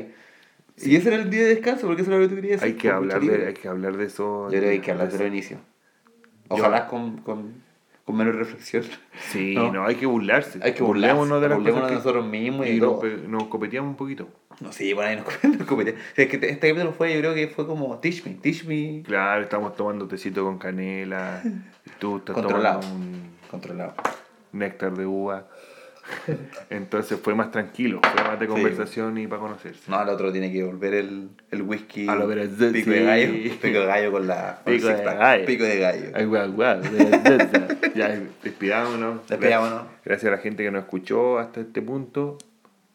[0.78, 2.64] Y ese era el día de descanso, porque eso era lo que tú querías.
[2.64, 4.45] Hay que, hablar de, hay que hablar de eso.
[4.45, 5.59] Yo creo que hay que hablar de los inicios.
[6.54, 7.54] Ojalá con, con,
[8.06, 8.84] con menos reflexión.
[9.32, 9.72] Sí, No.
[9.72, 10.60] no, hay que burlarse.
[10.64, 13.89] Hay que burlarse, Burlémonos de las burlémonos cosas que- nosotros mismos y nos, nos copeteamos
[13.91, 14.28] un poquito.
[14.60, 15.70] No, sí, por ahí nos nos.
[15.70, 15.93] O sea,
[16.26, 19.01] es que te- este capítulo fue, yo creo que fue como Teach Me, Teach Me
[19.04, 21.41] Claro, estamos tomando tecito con canela.
[21.99, 22.80] Tú estás Controlado.
[22.82, 23.93] tomando un controlado.
[24.51, 25.47] néctar de uva.
[26.70, 28.51] Entonces fue más tranquilo, fue más de Sí.
[28.51, 29.89] conversación y para conocerse.
[29.89, 32.08] No, al otro tiene que volver el, el whisky.
[32.08, 33.04] A lo ver pico de sí.
[33.06, 33.34] gallo.
[33.62, 34.62] Pico de gallo con la.
[34.64, 35.45] con Pico de gallo.
[35.45, 36.12] Pico de gallo.
[36.14, 39.28] Ay, guau, guau, de- ya, despidámonos.
[39.28, 39.84] Despidámonos.
[40.04, 42.38] Gracias a la gente que nos escuchó hasta este punto.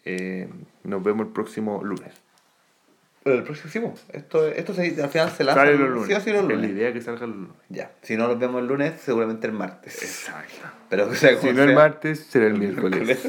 [0.04, 0.48] Eh,
[0.84, 2.12] nos vemos el próximo lunes.
[3.28, 5.60] Pero el próximo, esto, esto se, al final se lanza.
[5.60, 6.06] Sale los lunes.
[6.06, 6.70] Sí o sí los Es la lunes.
[6.70, 7.52] idea que salga los lunes.
[7.68, 7.90] Ya.
[8.00, 10.02] Si no nos vemos el lunes, seguramente el martes.
[10.02, 10.66] Exacto.
[10.88, 11.76] Pero, o sea, Si no el sea.
[11.76, 13.28] martes, será el miércoles.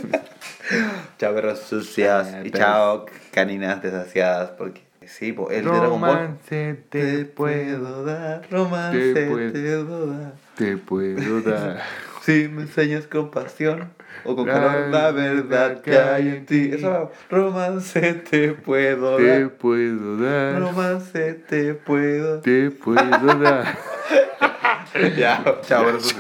[1.18, 2.32] chao, perros sucias.
[2.34, 4.52] Ah, y chao, caninas desasiadas.
[4.52, 6.16] Porque, sí, pues, el de Dragon Ball.
[6.16, 10.34] Romance te puedo, dar, romance te te puedo- puedo dar.
[10.56, 11.82] te puedo dar.
[12.22, 13.92] Si me enseñas con pasión
[14.26, 16.72] o con La calor la verdad que hay en ti.
[16.74, 19.50] Eso, romance te puedo Te dar.
[19.52, 20.60] puedo dar.
[20.62, 22.42] Romance te puedo.
[22.42, 23.78] Te puedo dar.
[25.18, 26.16] ya, chao, perros